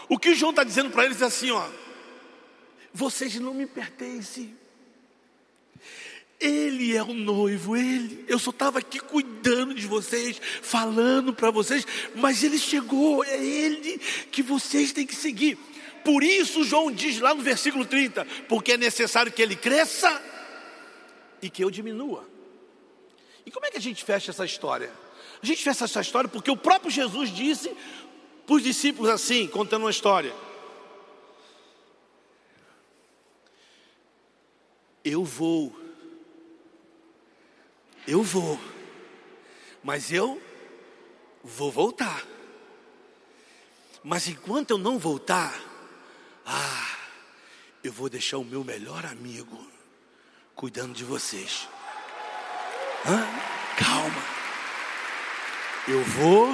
O 0.08 0.18
que 0.18 0.30
o 0.30 0.36
João 0.36 0.52
está 0.52 0.64
dizendo 0.64 0.92
para 0.92 1.06
eles 1.06 1.22
é 1.22 1.26
assim, 1.26 1.52
ó, 1.52 1.68
vocês 2.94 3.36
não 3.36 3.54
me 3.54 3.66
pertencem. 3.66 4.56
Ele 6.40 6.96
é 6.96 7.02
o 7.02 7.14
noivo, 7.14 7.76
ele. 7.76 8.24
Eu 8.28 8.38
só 8.38 8.52
estava 8.52 8.78
aqui 8.78 9.00
cuidando 9.00 9.74
de 9.74 9.88
vocês, 9.88 10.40
falando 10.62 11.34
para 11.34 11.50
vocês, 11.50 11.86
mas 12.16 12.44
ele 12.44 12.60
chegou, 12.60 13.24
é 13.24 13.44
ele 13.44 13.98
que 14.32 14.44
vocês 14.44 14.92
têm 14.92 15.06
que 15.06 15.16
seguir. 15.16 15.58
Por 16.06 16.24
isso, 16.24 16.64
João 16.64 16.92
diz 16.92 17.20
lá 17.20 17.34
no 17.34 17.42
versículo 17.42 17.86
30: 17.86 18.26
porque 18.48 18.74
é 18.74 18.78
necessário 18.78 19.32
que 19.32 19.42
ele 19.42 19.56
cresça 19.56 20.22
e 21.42 21.50
que 21.50 21.64
eu 21.64 21.72
diminua. 21.72 22.37
E 23.48 23.52
como 23.52 23.66
é 23.66 23.72
que 23.72 23.78
a 23.78 23.82
gente 23.82 24.04
fecha 24.04 24.32
essa 24.32 24.44
história? 24.44 24.92
A 25.42 25.46
gente 25.46 25.64
fecha 25.64 25.86
essa 25.86 26.02
história 26.02 26.30
porque 26.30 26.52
o 26.52 26.58
próprio 26.58 26.92
Jesus 26.92 27.34
disse 27.34 27.74
para 28.46 28.56
os 28.56 28.62
discípulos 28.62 29.10
assim, 29.10 29.48
contando 29.48 29.84
uma 29.84 29.90
história: 29.90 30.36
Eu 35.02 35.24
vou 35.24 35.74
eu 38.06 38.22
vou, 38.22 38.60
mas 39.82 40.12
eu 40.12 40.42
vou 41.42 41.72
voltar. 41.72 42.26
Mas 44.04 44.28
enquanto 44.28 44.72
eu 44.72 44.78
não 44.78 45.00
voltar, 45.00 45.58
ah, 46.46 46.98
eu 47.82 47.94
vou 47.94 48.10
deixar 48.10 48.40
o 48.40 48.44
meu 48.44 48.66
melhor 48.66 49.06
amigo 49.06 49.66
cuidando 50.54 50.94
de 50.94 51.06
vocês. 51.06 51.70
Hã? 53.06 53.28
Calma. 53.78 54.24
Eu 55.88 56.04
vou, 56.04 56.50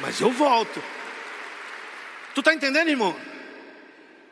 mas 0.00 0.20
eu 0.20 0.30
volto. 0.30 0.82
Tu 2.34 2.40
está 2.40 2.52
entendendo, 2.52 2.88
irmão? 2.88 3.16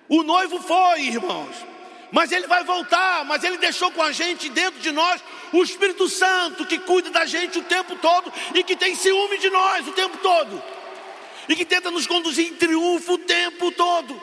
O 0.09 0.23
noivo 0.23 0.61
foi, 0.61 1.03
irmãos 1.03 1.75
mas 2.15 2.31
ele 2.31 2.47
vai 2.47 2.63
voltar, 2.63 3.25
mas 3.25 3.43
ele 3.43 3.59
deixou 3.59 3.91
com 3.91 4.01
a 4.01 4.13
gente 4.13 4.49
dentro 4.49 4.79
de 4.79 4.93
nós 4.93 5.21
o 5.53 5.65
Espírito 5.65 6.09
Santo 6.09 6.65
que 6.65 6.79
cuida 6.79 7.11
da 7.11 7.27
gente 7.27 7.59
o 7.59 7.63
tempo 7.65 7.97
todo 7.97 8.33
e 8.55 8.63
que 8.63 8.77
tem 8.77 8.95
ciúme 8.95 9.37
de 9.37 9.51
nós 9.51 9.89
o 9.89 9.91
tempo 9.91 10.17
todo 10.19 10.63
e 11.49 11.57
que 11.57 11.65
tenta 11.65 11.91
nos 11.91 12.07
conduzir 12.07 12.47
em 12.47 12.55
triunfo 12.55 13.15
o 13.15 13.19
tempo 13.19 13.73
todo. 13.73 14.23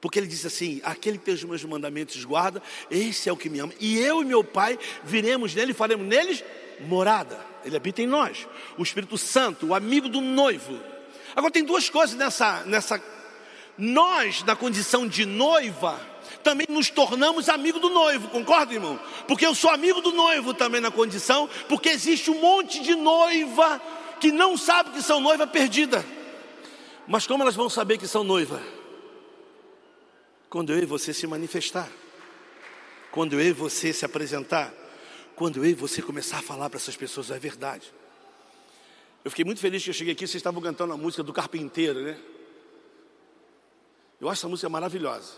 Porque 0.00 0.18
ele 0.18 0.26
disse 0.26 0.46
assim: 0.46 0.80
aquele 0.82 1.18
que 1.18 1.24
tem 1.24 1.34
os 1.34 1.44
meus 1.44 1.64
mandamentos 1.64 2.24
guarda, 2.24 2.62
esse 2.90 3.28
é 3.28 3.32
o 3.32 3.36
que 3.36 3.50
me 3.50 3.58
ama. 3.58 3.72
E 3.78 3.98
eu 3.98 4.22
e 4.22 4.24
meu 4.24 4.42
Pai 4.42 4.78
viremos 5.04 5.54
nele 5.54 5.72
e 5.72 5.74
faremos 5.74 6.06
neles 6.06 6.42
morada. 6.80 7.38
Ele 7.64 7.76
habita 7.76 8.00
em 8.00 8.06
nós. 8.06 8.46
O 8.78 8.82
Espírito 8.82 9.18
Santo, 9.18 9.66
o 9.66 9.74
amigo 9.74 10.08
do 10.08 10.20
noivo. 10.20 10.80
Agora 11.36 11.52
tem 11.52 11.64
duas 11.64 11.90
coisas 11.90 12.16
nessa, 12.16 12.64
nessa 12.64 13.00
nós, 13.76 14.42
na 14.42 14.56
condição 14.56 15.06
de 15.06 15.24
noiva, 15.24 16.00
também 16.42 16.66
nos 16.68 16.90
tornamos 16.90 17.48
amigo 17.48 17.78
do 17.78 17.90
noivo, 17.90 18.28
concorda, 18.28 18.72
irmão? 18.72 18.98
Porque 19.28 19.46
eu 19.46 19.54
sou 19.54 19.70
amigo 19.70 20.00
do 20.00 20.12
noivo 20.12 20.54
também 20.54 20.80
na 20.80 20.90
condição, 20.90 21.48
porque 21.68 21.90
existe 21.90 22.30
um 22.30 22.40
monte 22.40 22.82
de 22.82 22.94
noiva 22.94 23.80
que 24.18 24.32
não 24.32 24.56
sabe 24.56 24.90
que 24.90 25.02
são 25.02 25.20
noiva 25.20 25.46
perdida. 25.46 26.04
Mas 27.06 27.26
como 27.26 27.42
elas 27.42 27.54
vão 27.54 27.68
saber 27.68 27.98
que 27.98 28.06
são 28.06 28.24
noiva? 28.24 28.60
Quando 30.50 30.72
eu 30.72 30.82
e 30.82 30.84
você 30.84 31.14
se 31.14 31.28
manifestar, 31.28 31.88
quando 33.12 33.34
eu 33.34 33.40
e 33.40 33.52
você 33.52 33.92
se 33.92 34.04
apresentar, 34.04 34.74
quando 35.36 35.58
eu 35.58 35.64
e 35.64 35.74
você 35.74 36.02
começar 36.02 36.38
a 36.38 36.42
falar 36.42 36.68
para 36.68 36.76
essas 36.76 36.96
pessoas 36.96 37.30
a 37.30 37.38
verdade. 37.38 37.94
Eu 39.24 39.30
fiquei 39.30 39.44
muito 39.44 39.60
feliz 39.60 39.84
que 39.84 39.90
eu 39.90 39.94
cheguei 39.94 40.12
aqui, 40.12 40.26
vocês 40.26 40.34
estavam 40.34 40.60
cantando 40.60 40.92
a 40.92 40.96
música 40.96 41.22
do 41.22 41.32
carpinteiro, 41.32 42.02
né? 42.02 42.18
Eu 44.20 44.28
acho 44.28 44.40
essa 44.40 44.48
música 44.48 44.68
maravilhosa. 44.68 45.34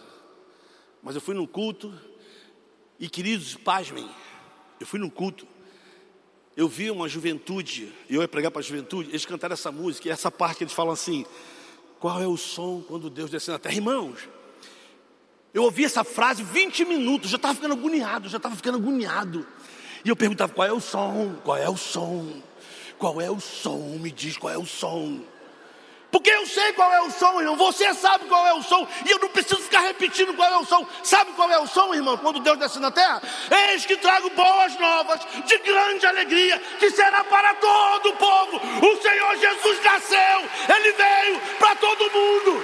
Mas 1.03 1.15
eu 1.15 1.21
fui 1.21 1.35
num 1.35 1.47
culto 1.47 1.93
e, 2.99 3.07
queridos, 3.07 3.55
pasmem, 3.55 4.09
eu 4.81 4.87
fui 4.87 4.99
num 4.99 5.11
culto. 5.11 5.47
Eu 6.57 6.69
vi 6.69 6.91
uma 6.91 7.07
juventude, 7.07 7.93
e 8.09 8.15
eu 8.15 8.23
ia 8.23 8.29
pregar 8.29 8.51
para 8.51 8.61
a 8.61 8.65
juventude, 8.65 9.11
eles 9.11 9.27
cantaram 9.27 9.53
essa 9.53 9.71
música, 9.71 10.09
e 10.09 10.11
essa 10.11 10.31
parte 10.31 10.59
que 10.59 10.65
eles 10.65 10.73
falam 10.73 10.93
assim: 10.93 11.27
qual 12.01 12.21
é 12.23 12.27
o 12.27 12.37
som 12.39 12.83
quando 12.89 13.11
Deus 13.11 13.31
desce 13.31 13.51
na 13.51 13.59
terra? 13.59 13.75
Irmãos, 13.75 14.29
eu 15.55 15.65
ouvi 15.65 15.85
essa 15.85 16.03
frase 16.03 16.43
20 16.43 16.85
minutos, 16.85 17.31
já 17.31 17.37
estava 17.37 17.55
ficando 17.55 17.75
agoniado, 17.75 18.29
já 18.29 18.39
estava 18.39 18.57
ficando 18.57 18.79
agoniado. 18.79 19.47
E 20.05 20.09
eu 20.09 20.17
perguntava: 20.17 20.53
qual 20.53 20.67
é 20.67 20.73
o 20.73 20.81
som? 20.81 21.37
Qual 21.45 21.57
é 21.57 21.69
o 21.69 21.77
som? 21.77 22.43
Qual 22.99 23.21
é 23.21 23.31
o 23.31 23.41
som? 23.41 23.99
Me 24.01 24.11
diz 24.11 24.37
qual 24.37 24.53
é 24.53 24.59
o 24.59 24.65
som. 24.65 25.21
Porque 26.11 26.31
eu 26.31 26.47
sei 26.47 26.75
qual 26.75 26.93
é 26.93 27.01
o 27.01 27.11
som, 27.11 27.41
irmão. 27.41 27.57
Você 27.57 27.93
sabe 27.95 28.27
qual 28.27 28.47
é 28.47 28.53
o 28.53 28.63
som. 28.63 28.87
E 29.07 29.11
eu 29.11 29.19
não 29.19 29.31
preciso 29.31 29.63
ficar 29.63 29.81
repetindo 29.81 30.35
qual 30.35 30.51
é 30.53 30.59
o 30.59 30.65
som. 30.65 30.87
Sabe 31.03 31.33
qual 31.33 31.51
é 31.51 31.59
o 31.59 31.67
som, 31.67 31.95
irmão? 31.95 32.19
Quando 32.19 32.39
Deus 32.41 32.59
desce 32.59 32.79
na 32.79 32.91
terra? 32.91 33.23
Eis 33.71 33.87
que 33.87 33.97
trago 33.97 34.29
boas 34.31 34.79
novas 34.79 35.21
de 35.47 35.59
grande 35.59 36.05
alegria, 36.05 36.59
que 36.79 36.91
será 36.91 37.25
para 37.25 37.55
todo 37.55 38.11
o 38.11 38.17
povo. 38.17 38.57
O 38.59 39.03
Senhor 39.03 39.37
Jesus 39.37 39.83
nasceu. 39.83 40.77
Ele 40.77 40.93
veio 40.93 41.41
para 41.59 41.77
todo 41.77 42.11
mundo. 42.11 42.63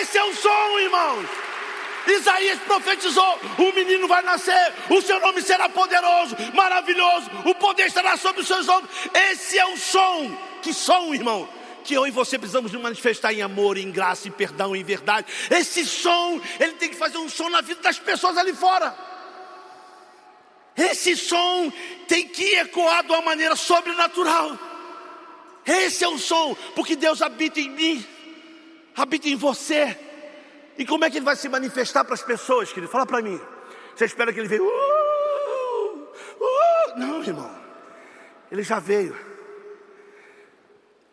Esse 0.00 0.18
é 0.18 0.24
o 0.24 0.34
som, 0.34 0.78
irmãos. 0.78 1.49
Isaías 2.06 2.58
profetizou: 2.60 3.38
o 3.58 3.72
menino 3.72 4.08
vai 4.08 4.22
nascer, 4.22 4.72
o 4.88 5.00
seu 5.00 5.20
nome 5.20 5.42
será 5.42 5.68
poderoso, 5.68 6.36
maravilhoso, 6.54 7.30
o 7.44 7.54
poder 7.54 7.86
estará 7.86 8.16
sobre 8.16 8.42
os 8.42 8.46
seus 8.46 8.68
ombros. 8.68 8.90
Esse 9.30 9.58
é 9.58 9.66
o 9.66 9.76
som. 9.76 10.36
Que 10.62 10.72
som, 10.72 11.14
irmão? 11.14 11.48
que 11.82 11.94
eu 11.94 12.06
e 12.06 12.10
você 12.10 12.38
precisamos 12.38 12.72
manifestar 12.72 13.32
em 13.32 13.40
amor, 13.40 13.78
em 13.78 13.90
graça, 13.90 14.28
em 14.28 14.30
perdão, 14.30 14.76
em 14.76 14.84
verdade. 14.84 15.26
Esse 15.50 15.84
som, 15.84 16.40
ele 16.58 16.74
tem 16.74 16.90
que 16.90 16.94
fazer 16.94 17.18
um 17.18 17.28
som 17.28 17.48
na 17.48 17.62
vida 17.62 17.80
das 17.80 17.98
pessoas 17.98 18.36
ali 18.36 18.52
fora. 18.52 18.94
Esse 20.76 21.16
som 21.16 21.72
tem 22.06 22.28
que 22.28 22.56
ecoar 22.56 23.02
de 23.02 23.10
uma 23.10 23.22
maneira 23.22 23.56
sobrenatural. 23.56 24.58
Esse 25.66 26.04
é 26.04 26.08
o 26.08 26.18
som, 26.18 26.54
porque 26.74 26.96
Deus 26.96 27.20
habita 27.22 27.60
em 27.60 27.70
mim, 27.70 28.06
habita 28.96 29.28
em 29.28 29.36
você. 29.36 29.98
E 30.78 30.86
como 30.86 31.04
é 31.04 31.10
que 31.10 31.18
ele 31.18 31.24
vai 31.24 31.36
se 31.36 31.48
manifestar 31.48 32.04
para 32.04 32.14
as 32.14 32.22
pessoas, 32.22 32.72
querido? 32.72 32.90
Fala 32.90 33.06
para 33.06 33.20
mim. 33.20 33.40
Você 33.94 34.04
espera 34.04 34.32
que 34.32 34.40
ele 34.40 34.48
venha? 34.48 34.62
Uh, 34.62 34.66
uh. 34.66 36.98
Não, 36.98 37.22
irmão. 37.22 37.50
Ele 38.50 38.62
já 38.62 38.78
veio. 38.78 39.16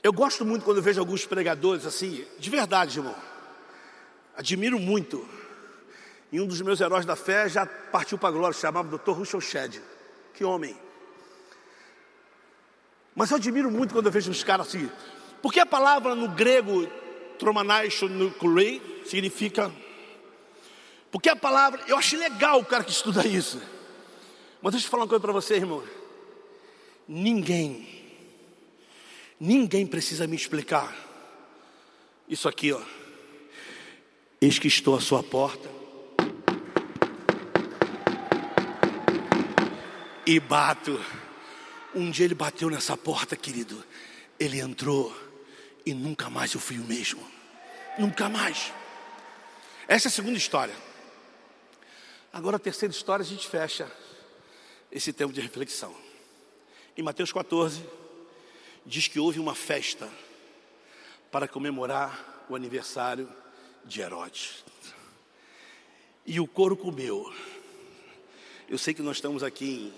Eu 0.04 0.14
gosto 0.14 0.46
muito 0.46 0.64
quando 0.64 0.82
vejo 0.82 1.00
alguns 1.00 1.26
pregadores 1.26 1.86
assim, 1.86 2.26
de 2.40 2.50
verdade, 2.50 3.00
irmão. 3.00 3.16
Admiro 4.36 4.80
muito. 4.80 5.28
E 6.32 6.40
um 6.40 6.48
dos 6.48 6.62
meus 6.62 6.80
heróis 6.80 7.06
da 7.06 7.16
fé 7.16 7.50
já 7.50 7.66
partiu 7.66 8.18
para 8.18 8.30
a 8.30 8.32
glória, 8.32 8.58
chamava 8.58 8.98
Dr. 8.98 9.12
Russell 9.12 9.42
Shedd. 9.42 9.82
Que 10.34 10.44
homem. 10.44 10.78
Mas 13.16 13.32
eu 13.32 13.38
admiro 13.38 13.72
muito 13.72 13.94
quando 13.94 14.06
eu 14.06 14.12
vejo 14.12 14.30
uns 14.30 14.44
caras 14.44 14.68
assim. 14.68 14.90
Porque 15.42 15.60
a 15.60 15.66
palavra 15.66 16.14
no 16.14 16.30
grego, 16.30 16.88
tromanaishonukulei, 17.40 18.97
significa. 19.10 19.72
Porque 21.12 21.30
a 21.30 21.36
palavra, 21.36 21.84
eu 21.88 21.98
acho 21.98 22.18
legal 22.18 22.60
o 22.60 22.66
cara 22.66 22.84
que 22.84 22.92
estuda 22.92 23.26
isso. 23.26 23.62
Mas 24.62 24.74
deixa 24.74 24.88
eu 24.88 24.92
falar 24.92 25.04
uma 25.04 25.10
coisa 25.10 25.22
para 25.22 25.34
você, 25.34 25.56
irmão. 25.56 25.84
Ninguém 27.08 27.98
Ninguém 29.40 29.86
precisa 29.86 30.26
me 30.26 30.36
explicar. 30.36 30.96
Isso 32.28 32.50
aqui, 32.50 32.74
ó. 32.74 32.82
Eis 34.42 34.58
que 34.58 34.68
estou 34.68 34.96
à 34.96 35.02
sua 35.02 35.22
porta. 35.22 35.70
E 40.26 40.40
bato. 40.40 41.00
Um 41.94 42.10
dia 42.10 42.26
ele 42.26 42.34
bateu 42.34 42.70
nessa 42.70 42.98
porta, 42.98 43.36
querido. 43.36 43.84
Ele 44.40 44.60
entrou 44.60 45.16
e 45.86 45.94
nunca 45.94 46.32
mais 46.32 46.54
eu 46.54 46.60
fui 46.60 46.80
o 46.80 46.84
mesmo. 46.84 47.24
Nunca 48.00 48.28
mais. 48.28 48.74
Essa 49.88 50.08
é 50.08 50.10
a 50.10 50.12
segunda 50.12 50.38
história. 50.38 50.76
Agora 52.34 52.58
a 52.58 52.60
terceira 52.60 52.94
história 52.94 53.24
a 53.24 53.28
gente 53.28 53.48
fecha 53.48 53.90
esse 54.92 55.14
tempo 55.14 55.32
de 55.32 55.40
reflexão. 55.40 55.96
Em 56.98 57.02
Mateus 57.02 57.32
14, 57.32 57.82
diz 58.86 59.08
que 59.08 59.18
houve 59.18 59.40
uma 59.40 59.56
festa 59.56 60.10
para 61.32 61.48
comemorar 61.48 62.46
o 62.50 62.56
aniversário 62.56 63.30
de 63.86 64.02
Herodes. 64.02 64.66
E 66.26 66.40
o 66.42 66.48
couro 66.48 66.76
comeu. 66.76 67.34
Eu 68.68 68.78
sei 68.78 68.94
que 68.94 69.02
nós 69.02 69.18
estamos 69.18 69.42
aqui 69.42 69.94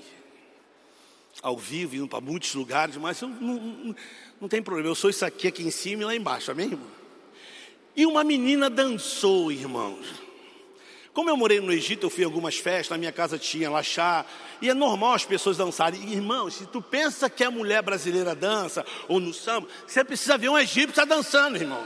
ao 1.41 1.57
vivo, 1.57 1.95
indo 1.95 2.07
para 2.07 2.21
muitos 2.21 2.53
lugares, 2.53 2.95
mas 2.97 3.19
não, 3.21 3.29
não, 3.29 3.95
não 4.39 4.47
tem 4.47 4.61
problema. 4.61 4.89
Eu 4.89 4.95
sou 4.95 5.09
isso 5.09 5.25
aqui, 5.25 5.47
aqui 5.47 5.63
em 5.63 5.71
cima 5.71 6.03
e 6.03 6.05
lá 6.05 6.15
embaixo, 6.15 6.51
amém, 6.51 6.67
irmão? 6.67 6.98
E 7.99 8.05
uma 8.05 8.23
menina 8.23 8.69
dançou, 8.69 9.51
irmãos. 9.51 10.07
Como 11.11 11.29
eu 11.29 11.35
morei 11.35 11.59
no 11.59 11.69
Egito, 11.69 12.05
eu 12.05 12.09
fui 12.09 12.21
em 12.21 12.25
algumas 12.25 12.55
festas, 12.55 12.91
na 12.91 12.97
minha 12.97 13.11
casa 13.11 13.37
tinha 13.37 13.83
chá, 13.83 14.25
e 14.61 14.69
é 14.69 14.73
normal 14.73 15.15
as 15.15 15.25
pessoas 15.25 15.57
dançarem. 15.57 16.09
Irmãos, 16.09 16.53
se 16.53 16.65
tu 16.65 16.81
pensa 16.81 17.29
que 17.29 17.43
a 17.43 17.51
mulher 17.51 17.81
brasileira 17.81 18.33
dança, 18.33 18.85
ou 19.09 19.19
no 19.19 19.33
samba, 19.33 19.67
você 19.85 20.01
precisa 20.01 20.37
ver 20.37 20.47
um 20.47 20.57
egípcio 20.57 21.05
dançando, 21.05 21.57
irmão. 21.57 21.85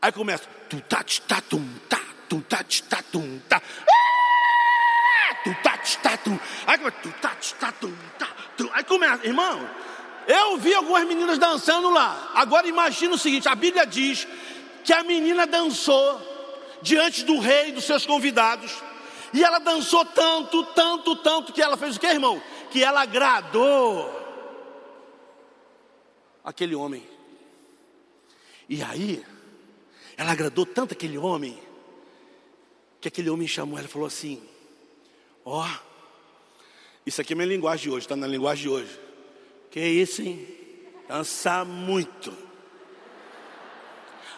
Aí 0.00 0.10
começa, 0.10 0.42
tu 0.68 0.80
tá 0.80 1.04
tá 1.04 1.40
tum 1.40 1.64
tá, 1.88 2.00
tu 2.28 2.40
tá 2.40 2.64
tá 2.88 3.02
tum 3.12 3.38
tá. 3.48 3.62
Tu 5.44 5.54
tá 5.62 5.78
tá 6.02 6.16
tum. 6.16 6.36
Aí 6.66 6.78
começa, 6.78 6.96
tu 7.00 7.12
tá 7.12 7.36
tá 7.60 7.70
tum 7.70 7.94
tá. 8.18 8.28
Aí 8.72 8.82
começa, 8.82 9.24
irmão. 9.24 9.70
Eu 10.26 10.56
vi 10.56 10.74
algumas 10.74 11.06
meninas 11.06 11.38
dançando 11.38 11.90
lá. 11.90 12.30
Agora 12.34 12.66
imagina 12.66 13.14
o 13.14 13.18
seguinte: 13.18 13.48
a 13.48 13.54
Bíblia 13.54 13.86
diz 13.86 14.26
que 14.84 14.92
a 14.92 15.02
menina 15.02 15.46
dançou 15.46 16.20
diante 16.82 17.24
do 17.24 17.38
rei 17.38 17.68
e 17.68 17.72
dos 17.72 17.84
seus 17.84 18.06
convidados. 18.06 18.72
E 19.32 19.42
ela 19.42 19.58
dançou 19.58 20.04
tanto, 20.04 20.64
tanto, 20.66 21.16
tanto 21.16 21.52
que 21.52 21.62
ela 21.62 21.76
fez 21.76 21.96
o 21.96 22.00
que, 22.00 22.06
irmão? 22.06 22.42
Que 22.70 22.84
ela 22.84 23.02
agradou 23.02 24.20
aquele 26.44 26.74
homem. 26.74 27.06
E 28.68 28.82
aí, 28.82 29.24
ela 30.16 30.32
agradou 30.32 30.66
tanto 30.66 30.92
aquele 30.92 31.18
homem, 31.18 31.58
que 33.00 33.08
aquele 33.08 33.30
homem 33.30 33.48
chamou 33.48 33.78
ela 33.78 33.88
e 33.88 33.90
falou 33.90 34.06
assim: 34.06 34.42
Ó, 35.44 35.64
oh, 35.64 35.92
isso 37.06 37.20
aqui 37.20 37.32
é 37.32 37.36
minha 37.36 37.48
linguagem 37.48 37.84
de 37.84 37.90
hoje, 37.90 38.04
está 38.04 38.16
na 38.16 38.26
linguagem 38.26 38.62
de 38.62 38.68
hoje. 38.68 39.00
Que 39.72 39.80
isso, 39.80 40.20
hein? 40.20 40.46
Dançar 41.08 41.64
muito. 41.64 42.32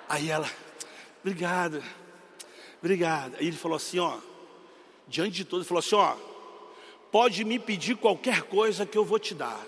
Aí 0.08 0.30
ela, 0.30 0.48
obrigada. 1.20 1.82
Obrigado. 2.78 3.34
Aí 3.40 3.48
ele 3.48 3.56
falou 3.56 3.76
assim, 3.76 3.98
ó, 3.98 4.16
diante 5.08 5.32
de 5.32 5.44
todos, 5.44 5.66
ele 5.66 5.68
falou 5.68 5.80
assim, 5.80 5.96
ó, 5.96 6.16
pode 7.10 7.44
me 7.44 7.58
pedir 7.58 7.96
qualquer 7.96 8.42
coisa 8.42 8.86
que 8.86 8.96
eu 8.96 9.04
vou 9.04 9.18
te 9.18 9.34
dar. 9.34 9.60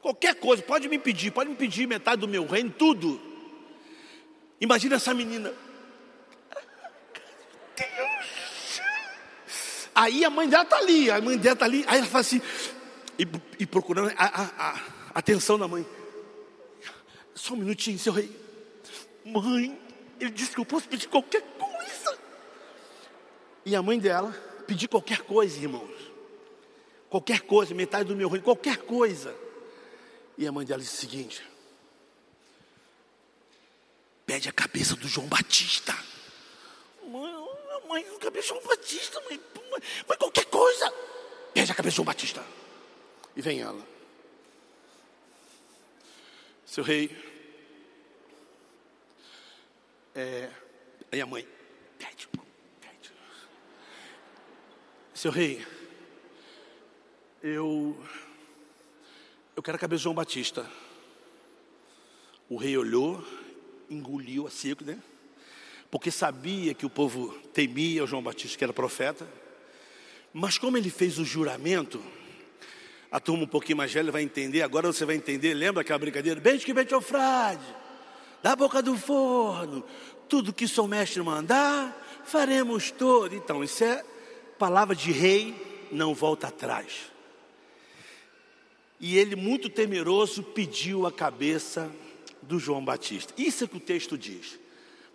Qualquer 0.00 0.34
coisa, 0.36 0.62
pode 0.62 0.88
me 0.88 0.98
pedir, 0.98 1.30
pode 1.30 1.50
me 1.50 1.56
pedir 1.56 1.86
metade 1.86 2.22
do 2.22 2.28
meu 2.28 2.46
reino, 2.46 2.70
tudo. 2.70 3.20
Imagina 4.58 4.96
essa 4.96 5.12
menina. 5.12 5.52
Deus. 7.76 8.80
Aí 9.94 10.24
a 10.24 10.30
mãe 10.30 10.48
dela 10.48 10.62
está 10.62 10.78
ali, 10.78 11.10
a 11.10 11.20
mãe 11.20 11.36
dela 11.36 11.54
está 11.54 11.66
ali, 11.66 11.84
aí 11.86 11.98
ela 11.98 12.06
fala 12.06 12.20
assim, 12.20 12.40
e, 13.18 13.26
e 13.60 13.66
procurando 13.66 14.12
a, 14.16 14.24
a, 14.24 14.70
a 14.70 14.80
atenção 15.14 15.58
da 15.58 15.66
mãe. 15.66 15.86
Só 17.34 17.54
um 17.54 17.58
minutinho, 17.58 17.98
seu 17.98 18.12
rei. 18.12 18.30
Mãe, 19.24 19.78
ele 20.20 20.30
disse 20.30 20.52
que 20.52 20.60
eu 20.60 20.64
posso 20.64 20.88
pedir 20.88 21.08
qualquer 21.08 21.42
coisa. 21.42 22.18
E 23.64 23.74
a 23.74 23.82
mãe 23.82 23.98
dela 23.98 24.32
pediu 24.66 24.88
qualquer 24.88 25.22
coisa, 25.22 25.58
irmãos. 25.58 25.90
Qualquer 27.08 27.40
coisa, 27.40 27.74
metade 27.74 28.08
do 28.08 28.16
meu 28.16 28.28
reino, 28.28 28.44
qualquer 28.44 28.78
coisa. 28.78 29.34
E 30.38 30.46
a 30.46 30.52
mãe 30.52 30.66
dela 30.66 30.80
disse 30.80 30.96
o 30.96 31.00
seguinte: 31.00 31.42
pede 34.26 34.48
a 34.48 34.52
cabeça 34.52 34.94
do 34.96 35.08
João 35.08 35.26
Batista. 35.26 35.96
Mãe, 37.08 37.32
mãe, 37.88 38.04
cabeça 38.18 38.52
do 38.52 38.60
João 38.60 38.66
Batista, 38.66 39.20
mãe, 39.28 39.40
mãe, 39.70 40.18
qualquer 40.18 40.44
coisa. 40.46 40.92
Pede 41.54 41.72
a 41.72 41.74
cabeça 41.74 41.94
do 41.94 41.96
João 41.96 42.06
Batista. 42.06 42.44
E 43.36 43.42
vem 43.42 43.60
ela. 43.60 43.86
Seu 46.64 46.82
rei, 46.82 47.14
é, 50.14 50.50
a 51.20 51.26
mãe, 51.26 51.46
pede, 51.98 52.26
pede. 52.80 53.12
Seu 55.14 55.30
rei, 55.30 55.64
eu, 57.42 58.02
eu 59.54 59.62
quero 59.62 59.76
a 59.76 59.78
cabeça 59.78 59.98
de 59.98 60.04
João 60.04 60.14
Batista. 60.14 60.68
O 62.48 62.56
rei 62.56 62.76
olhou, 62.76 63.22
engoliu 63.90 64.46
a 64.46 64.50
seco, 64.50 64.82
né? 64.82 64.98
Porque 65.90 66.10
sabia 66.10 66.72
que 66.72 66.86
o 66.86 66.90
povo 66.90 67.38
temia 67.52 68.02
o 68.02 68.06
João 68.06 68.22
Batista, 68.22 68.56
que 68.56 68.64
era 68.64 68.72
profeta. 68.72 69.28
Mas 70.32 70.56
como 70.56 70.76
ele 70.76 70.90
fez 70.90 71.18
o 71.18 71.24
juramento, 71.24 72.02
a 73.16 73.18
turma 73.18 73.44
um 73.44 73.46
pouquinho 73.46 73.78
mais 73.78 73.90
velha 73.90 74.12
vai 74.12 74.20
entender, 74.20 74.60
agora 74.60 74.92
você 74.92 75.06
vai 75.06 75.16
entender, 75.16 75.54
lembra 75.54 75.80
aquela 75.80 75.98
brincadeira? 75.98 76.38
Beijo 76.38 76.66
que 76.66 76.74
beijo 76.74 77.00
frade 77.00 77.64
da 78.42 78.54
boca 78.54 78.82
do 78.82 78.94
forno, 78.94 79.82
tudo 80.28 80.52
que 80.52 80.68
seu 80.68 80.86
mestre 80.86 81.22
mandar, 81.22 81.96
faremos 82.26 82.90
todo. 82.90 83.34
Então, 83.34 83.64
isso 83.64 83.82
é 83.82 84.04
palavra 84.58 84.94
de 84.94 85.10
rei, 85.12 85.88
não 85.90 86.14
volta 86.14 86.48
atrás. 86.48 87.10
E 89.00 89.16
ele, 89.16 89.34
muito 89.34 89.70
temeroso, 89.70 90.42
pediu 90.42 91.06
a 91.06 91.10
cabeça 91.10 91.90
do 92.42 92.58
João 92.58 92.84
Batista. 92.84 93.32
Isso 93.38 93.64
é 93.64 93.66
que 93.66 93.78
o 93.78 93.80
texto 93.80 94.18
diz. 94.18 94.58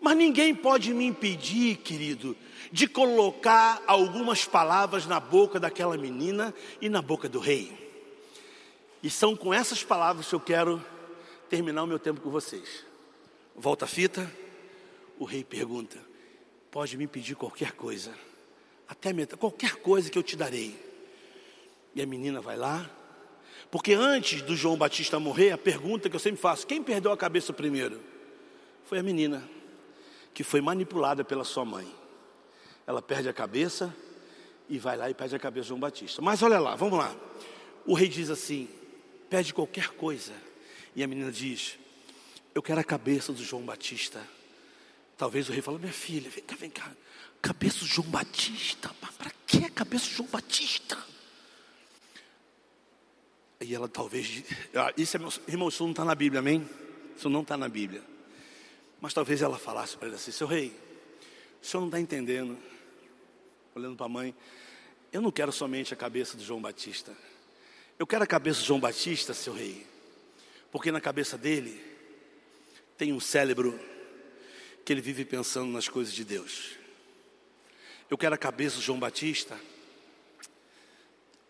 Mas 0.01 0.17
ninguém 0.17 0.55
pode 0.55 0.91
me 0.91 1.05
impedir, 1.05 1.75
querido, 1.75 2.35
de 2.71 2.87
colocar 2.87 3.79
algumas 3.85 4.43
palavras 4.43 5.05
na 5.05 5.19
boca 5.19 5.59
daquela 5.59 5.95
menina 5.95 6.51
e 6.81 6.89
na 6.89 6.99
boca 6.99 7.29
do 7.29 7.37
rei. 7.37 7.80
E 9.03 9.09
são 9.09 9.35
com 9.35 9.53
essas 9.53 9.83
palavras 9.83 10.27
que 10.27 10.35
eu 10.35 10.39
quero 10.39 10.83
terminar 11.49 11.83
o 11.83 11.87
meu 11.87 11.99
tempo 11.99 12.21
com 12.21 12.29
vocês. 12.29 12.85
Volta 13.55 13.85
a 13.85 13.87
fita. 13.87 14.31
O 15.17 15.25
rei 15.25 15.43
pergunta: 15.43 15.97
Pode 16.69 16.97
me 16.97 17.07
pedir 17.07 17.35
qualquer 17.35 17.73
coisa, 17.73 18.13
até 18.87 19.11
metade, 19.11 19.39
qualquer 19.39 19.75
coisa 19.75 20.09
que 20.09 20.17
eu 20.17 20.23
te 20.23 20.35
darei. 20.35 20.79
E 21.93 22.01
a 22.01 22.05
menina 22.05 22.39
vai 22.39 22.55
lá, 22.55 22.89
porque 23.69 23.93
antes 23.93 24.41
do 24.41 24.55
João 24.55 24.77
Batista 24.77 25.19
morrer, 25.19 25.51
a 25.51 25.57
pergunta 25.57 26.09
que 26.09 26.15
eu 26.15 26.19
sempre 26.19 26.39
faço: 26.39 26.65
quem 26.65 26.81
perdeu 26.81 27.11
a 27.11 27.17
cabeça 27.17 27.51
primeiro? 27.51 27.99
Foi 28.85 28.99
a 28.99 29.03
menina, 29.03 29.47
que 30.33 30.43
foi 30.43 30.61
manipulada 30.61 31.23
pela 31.23 31.43
sua 31.43 31.65
mãe. 31.65 31.87
Ela 32.85 33.01
perde 33.01 33.29
a 33.29 33.33
cabeça 33.33 33.95
e 34.69 34.77
vai 34.77 34.97
lá 34.97 35.09
e 35.09 35.13
perde 35.13 35.35
a 35.35 35.39
cabeça 35.39 35.63
de 35.63 35.69
João 35.69 35.79
Batista. 35.79 36.21
Mas 36.21 36.41
olha 36.41 36.59
lá, 36.59 36.75
vamos 36.75 36.97
lá. 36.97 37.15
O 37.85 37.93
rei 37.93 38.07
diz 38.07 38.29
assim: 38.29 38.67
pede 39.31 39.53
qualquer 39.53 39.87
coisa. 39.91 40.33
E 40.93 41.01
a 41.01 41.07
menina 41.07 41.31
diz: 41.31 41.79
eu 42.53 42.61
quero 42.61 42.81
a 42.81 42.83
cabeça 42.83 43.31
do 43.31 43.41
João 43.41 43.63
Batista. 43.63 44.21
Talvez 45.17 45.47
o 45.47 45.53
rei 45.53 45.61
fale, 45.61 45.77
minha 45.79 45.93
filha, 45.93 46.29
vem 46.29 46.43
cá, 46.43 46.55
vem 46.57 46.69
cá. 46.69 46.91
Cabeça 47.41 47.79
do 47.79 47.85
João 47.85 48.09
Batista. 48.09 48.93
Para 49.17 49.31
que 49.47 49.63
a 49.65 49.69
cabeça 49.69 50.05
do 50.09 50.15
João 50.15 50.29
Batista? 50.29 50.97
E 53.61 53.73
ela 53.73 53.87
talvez. 53.87 54.43
Ah, 54.75 54.91
isso 54.97 55.15
é 55.15 55.19
meu, 55.19 55.31
irmão, 55.47 55.69
isso 55.69 55.81
não 55.83 55.91
está 55.91 56.03
na 56.03 56.13
Bíblia, 56.13 56.39
amém? 56.39 56.67
Isso 57.15 57.29
não 57.29 57.41
está 57.41 57.55
na 57.55 57.69
Bíblia. 57.69 58.03
Mas 58.99 59.13
talvez 59.13 59.41
ela 59.41 59.57
falasse 59.57 59.95
para 59.95 60.07
ele 60.07 60.17
assim: 60.17 60.31
seu 60.31 60.47
rei, 60.47 60.75
o 61.61 61.65
senhor 61.65 61.81
não 61.81 61.87
está 61.87 61.99
entendendo. 61.99 62.57
Olhando 63.73 63.95
para 63.95 64.07
a 64.07 64.09
mãe, 64.09 64.35
eu 65.13 65.21
não 65.21 65.31
quero 65.31 65.53
somente 65.53 65.93
a 65.93 65.97
cabeça 65.97 66.35
do 66.35 66.43
João 66.43 66.61
Batista. 66.61 67.15
Eu 68.01 68.07
quero 68.07 68.23
a 68.23 68.27
cabeça 68.27 68.61
do 68.61 68.65
João 68.65 68.79
Batista, 68.79 69.31
seu 69.31 69.53
rei. 69.53 69.85
Porque 70.71 70.91
na 70.91 70.99
cabeça 70.99 71.37
dele 71.37 71.79
tem 72.97 73.13
um 73.13 73.19
cérebro 73.19 73.79
que 74.83 74.91
ele 74.91 75.01
vive 75.01 75.23
pensando 75.23 75.71
nas 75.71 75.87
coisas 75.87 76.11
de 76.11 76.25
Deus. 76.25 76.71
Eu 78.09 78.17
quero 78.17 78.33
a 78.33 78.39
cabeça 78.39 78.77
de 78.77 78.81
João 78.81 78.97
Batista, 78.97 79.55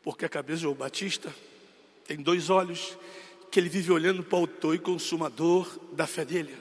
porque 0.03 0.25
a 0.25 0.27
cabeça 0.27 0.57
de 0.57 0.63
João 0.63 0.75
Batista 0.75 1.33
tem 2.05 2.17
dois 2.17 2.49
olhos 2.49 2.97
que 3.49 3.57
ele 3.57 3.69
vive 3.69 3.89
olhando 3.89 4.21
para 4.21 4.35
o 4.35 4.41
autor 4.41 4.75
e 4.75 4.79
consumador 4.79 5.79
da 5.93 6.05
fé 6.05 6.25
dele. 6.25 6.53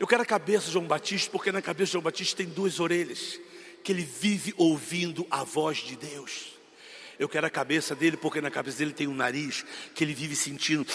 Eu 0.00 0.06
quero 0.06 0.22
a 0.22 0.26
cabeça 0.26 0.68
de 0.68 0.72
João 0.72 0.86
Batista, 0.86 1.30
porque 1.30 1.52
na 1.52 1.60
cabeça 1.60 1.88
de 1.88 1.92
João 1.92 2.02
Batista 2.02 2.38
tem 2.38 2.46
duas 2.46 2.80
orelhas, 2.80 3.38
que 3.84 3.92
ele 3.92 4.04
vive 4.04 4.54
ouvindo 4.56 5.26
a 5.30 5.44
voz 5.44 5.80
de 5.80 5.96
Deus. 5.96 6.55
Eu 7.18 7.28
quero 7.28 7.46
a 7.46 7.50
cabeça 7.50 7.94
dele, 7.94 8.16
porque 8.16 8.40
na 8.40 8.50
cabeça 8.50 8.78
dele 8.78 8.92
tem 8.92 9.06
um 9.06 9.14
nariz, 9.14 9.64
que 9.94 10.04
ele 10.04 10.14
vive 10.14 10.36
sentindo 10.36 10.86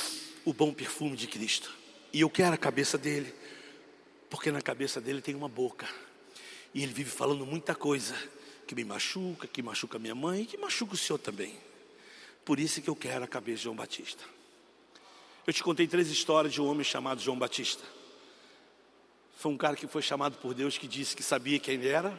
o 0.45 0.53
bom 0.53 0.73
perfume 0.73 1.15
de 1.15 1.27
Cristo. 1.27 1.71
E 2.13 2.21
eu 2.21 2.29
quero 2.29 2.53
a 2.53 2.57
cabeça 2.57 2.97
dele, 2.97 3.33
porque 4.29 4.51
na 4.51 4.61
cabeça 4.61 5.01
dele 5.01 5.21
tem 5.21 5.35
uma 5.35 5.49
boca 5.49 5.87
E 6.73 6.83
ele 6.83 6.93
vive 6.93 7.09
falando 7.09 7.45
muita 7.45 7.75
coisa 7.75 8.15
que 8.65 8.73
me 8.73 8.85
machuca, 8.85 9.47
que 9.47 9.61
machuca 9.61 9.99
minha 9.99 10.15
mãe 10.15 10.43
e 10.43 10.45
que 10.45 10.57
machuca 10.57 10.93
o 10.93 10.97
senhor 10.97 11.19
também. 11.19 11.57
Por 12.45 12.59
isso 12.59 12.81
que 12.81 12.89
eu 12.89 12.95
quero 12.95 13.25
a 13.25 13.27
cabeça 13.27 13.57
de 13.57 13.63
João 13.63 13.75
Batista. 13.75 14.23
Eu 15.45 15.53
te 15.53 15.63
contei 15.63 15.87
três 15.87 16.09
histórias 16.09 16.53
de 16.53 16.61
um 16.61 16.67
homem 16.67 16.83
chamado 16.83 17.19
João 17.19 17.37
Batista. 17.37 17.83
Foi 19.35 19.51
um 19.51 19.57
cara 19.57 19.75
que 19.75 19.87
foi 19.87 20.01
chamado 20.01 20.37
por 20.37 20.53
Deus 20.53 20.77
que 20.77 20.87
disse 20.87 21.15
que 21.15 21.23
sabia 21.23 21.59
quem 21.59 21.73
ele 21.73 21.87
era, 21.87 22.17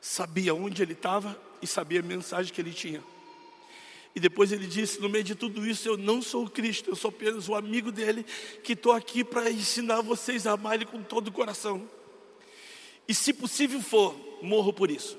sabia 0.00 0.54
onde 0.54 0.82
ele 0.82 0.92
estava 0.92 1.36
e 1.64 1.66
sabia 1.66 2.00
a 2.00 2.02
mensagem 2.02 2.52
que 2.52 2.60
ele 2.60 2.72
tinha. 2.72 3.02
E 4.14 4.20
depois 4.20 4.52
ele 4.52 4.66
disse: 4.66 5.00
No 5.00 5.08
meio 5.08 5.24
de 5.24 5.34
tudo 5.34 5.66
isso, 5.66 5.88
eu 5.88 5.96
não 5.96 6.22
sou 6.22 6.44
o 6.44 6.50
Cristo, 6.50 6.90
eu 6.90 6.96
sou 6.96 7.08
apenas 7.08 7.48
o 7.48 7.54
amigo 7.54 7.90
dele, 7.90 8.24
que 8.62 8.74
estou 8.74 8.92
aqui 8.92 9.24
para 9.24 9.50
ensinar 9.50 10.02
vocês 10.02 10.46
a 10.46 10.52
amar 10.52 10.76
ele 10.76 10.84
com 10.84 11.02
todo 11.02 11.28
o 11.28 11.32
coração. 11.32 11.88
E 13.08 13.14
se 13.14 13.32
possível 13.32 13.80
for, 13.80 14.14
morro 14.40 14.72
por 14.72 14.90
isso. 14.90 15.18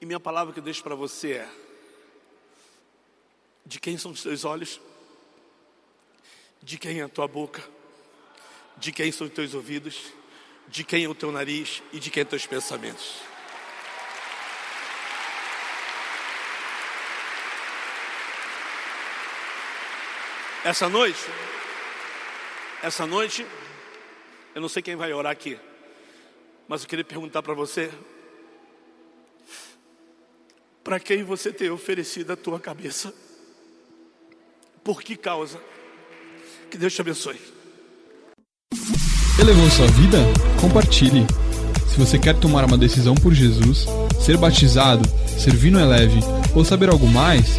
E 0.00 0.06
minha 0.06 0.18
palavra 0.18 0.52
que 0.52 0.60
eu 0.60 0.64
deixo 0.64 0.82
para 0.82 0.94
você 0.94 1.32
é: 1.32 1.50
De 3.66 3.78
quem 3.78 3.98
são 3.98 4.12
os 4.12 4.22
teus 4.22 4.44
olhos? 4.44 4.80
De 6.62 6.78
quem 6.78 7.00
é 7.00 7.02
a 7.02 7.08
tua 7.08 7.28
boca? 7.28 7.62
De 8.78 8.92
quem 8.92 9.12
são 9.12 9.26
os 9.26 9.32
teus 9.32 9.52
ouvidos? 9.52 10.12
De 10.68 10.84
quem 10.84 11.04
é 11.04 11.08
o 11.08 11.14
teu 11.14 11.30
nariz? 11.30 11.82
E 11.92 11.98
de 11.98 12.10
quem 12.10 12.22
são 12.22 12.36
os 12.36 12.42
teus 12.42 12.46
pensamentos? 12.46 13.37
Essa 20.64 20.88
noite, 20.88 21.24
essa 22.82 23.06
noite, 23.06 23.46
eu 24.54 24.60
não 24.60 24.68
sei 24.68 24.82
quem 24.82 24.96
vai 24.96 25.12
orar 25.12 25.30
aqui, 25.30 25.58
mas 26.66 26.82
eu 26.82 26.88
queria 26.88 27.04
perguntar 27.04 27.42
para 27.42 27.54
você: 27.54 27.90
para 30.82 30.98
quem 30.98 31.22
você 31.22 31.52
tem 31.52 31.70
oferecido 31.70 32.32
a 32.32 32.36
tua 32.36 32.58
cabeça? 32.58 33.14
Por 34.82 35.02
que 35.02 35.16
causa? 35.16 35.60
Que 36.70 36.76
Deus 36.76 36.92
te 36.94 37.00
abençoe. 37.00 37.40
Elevou 39.38 39.70
sua 39.70 39.86
vida? 39.86 40.18
Compartilhe. 40.60 41.24
Se 41.88 41.98
você 41.98 42.18
quer 42.18 42.34
tomar 42.38 42.64
uma 42.64 42.76
decisão 42.76 43.14
por 43.14 43.32
Jesus, 43.32 43.86
ser 44.20 44.36
batizado, 44.36 45.08
servir 45.38 45.70
no 45.70 45.78
Eleve 45.80 46.20
ou 46.54 46.64
saber 46.64 46.90
algo 46.90 47.06
mais, 47.06 47.58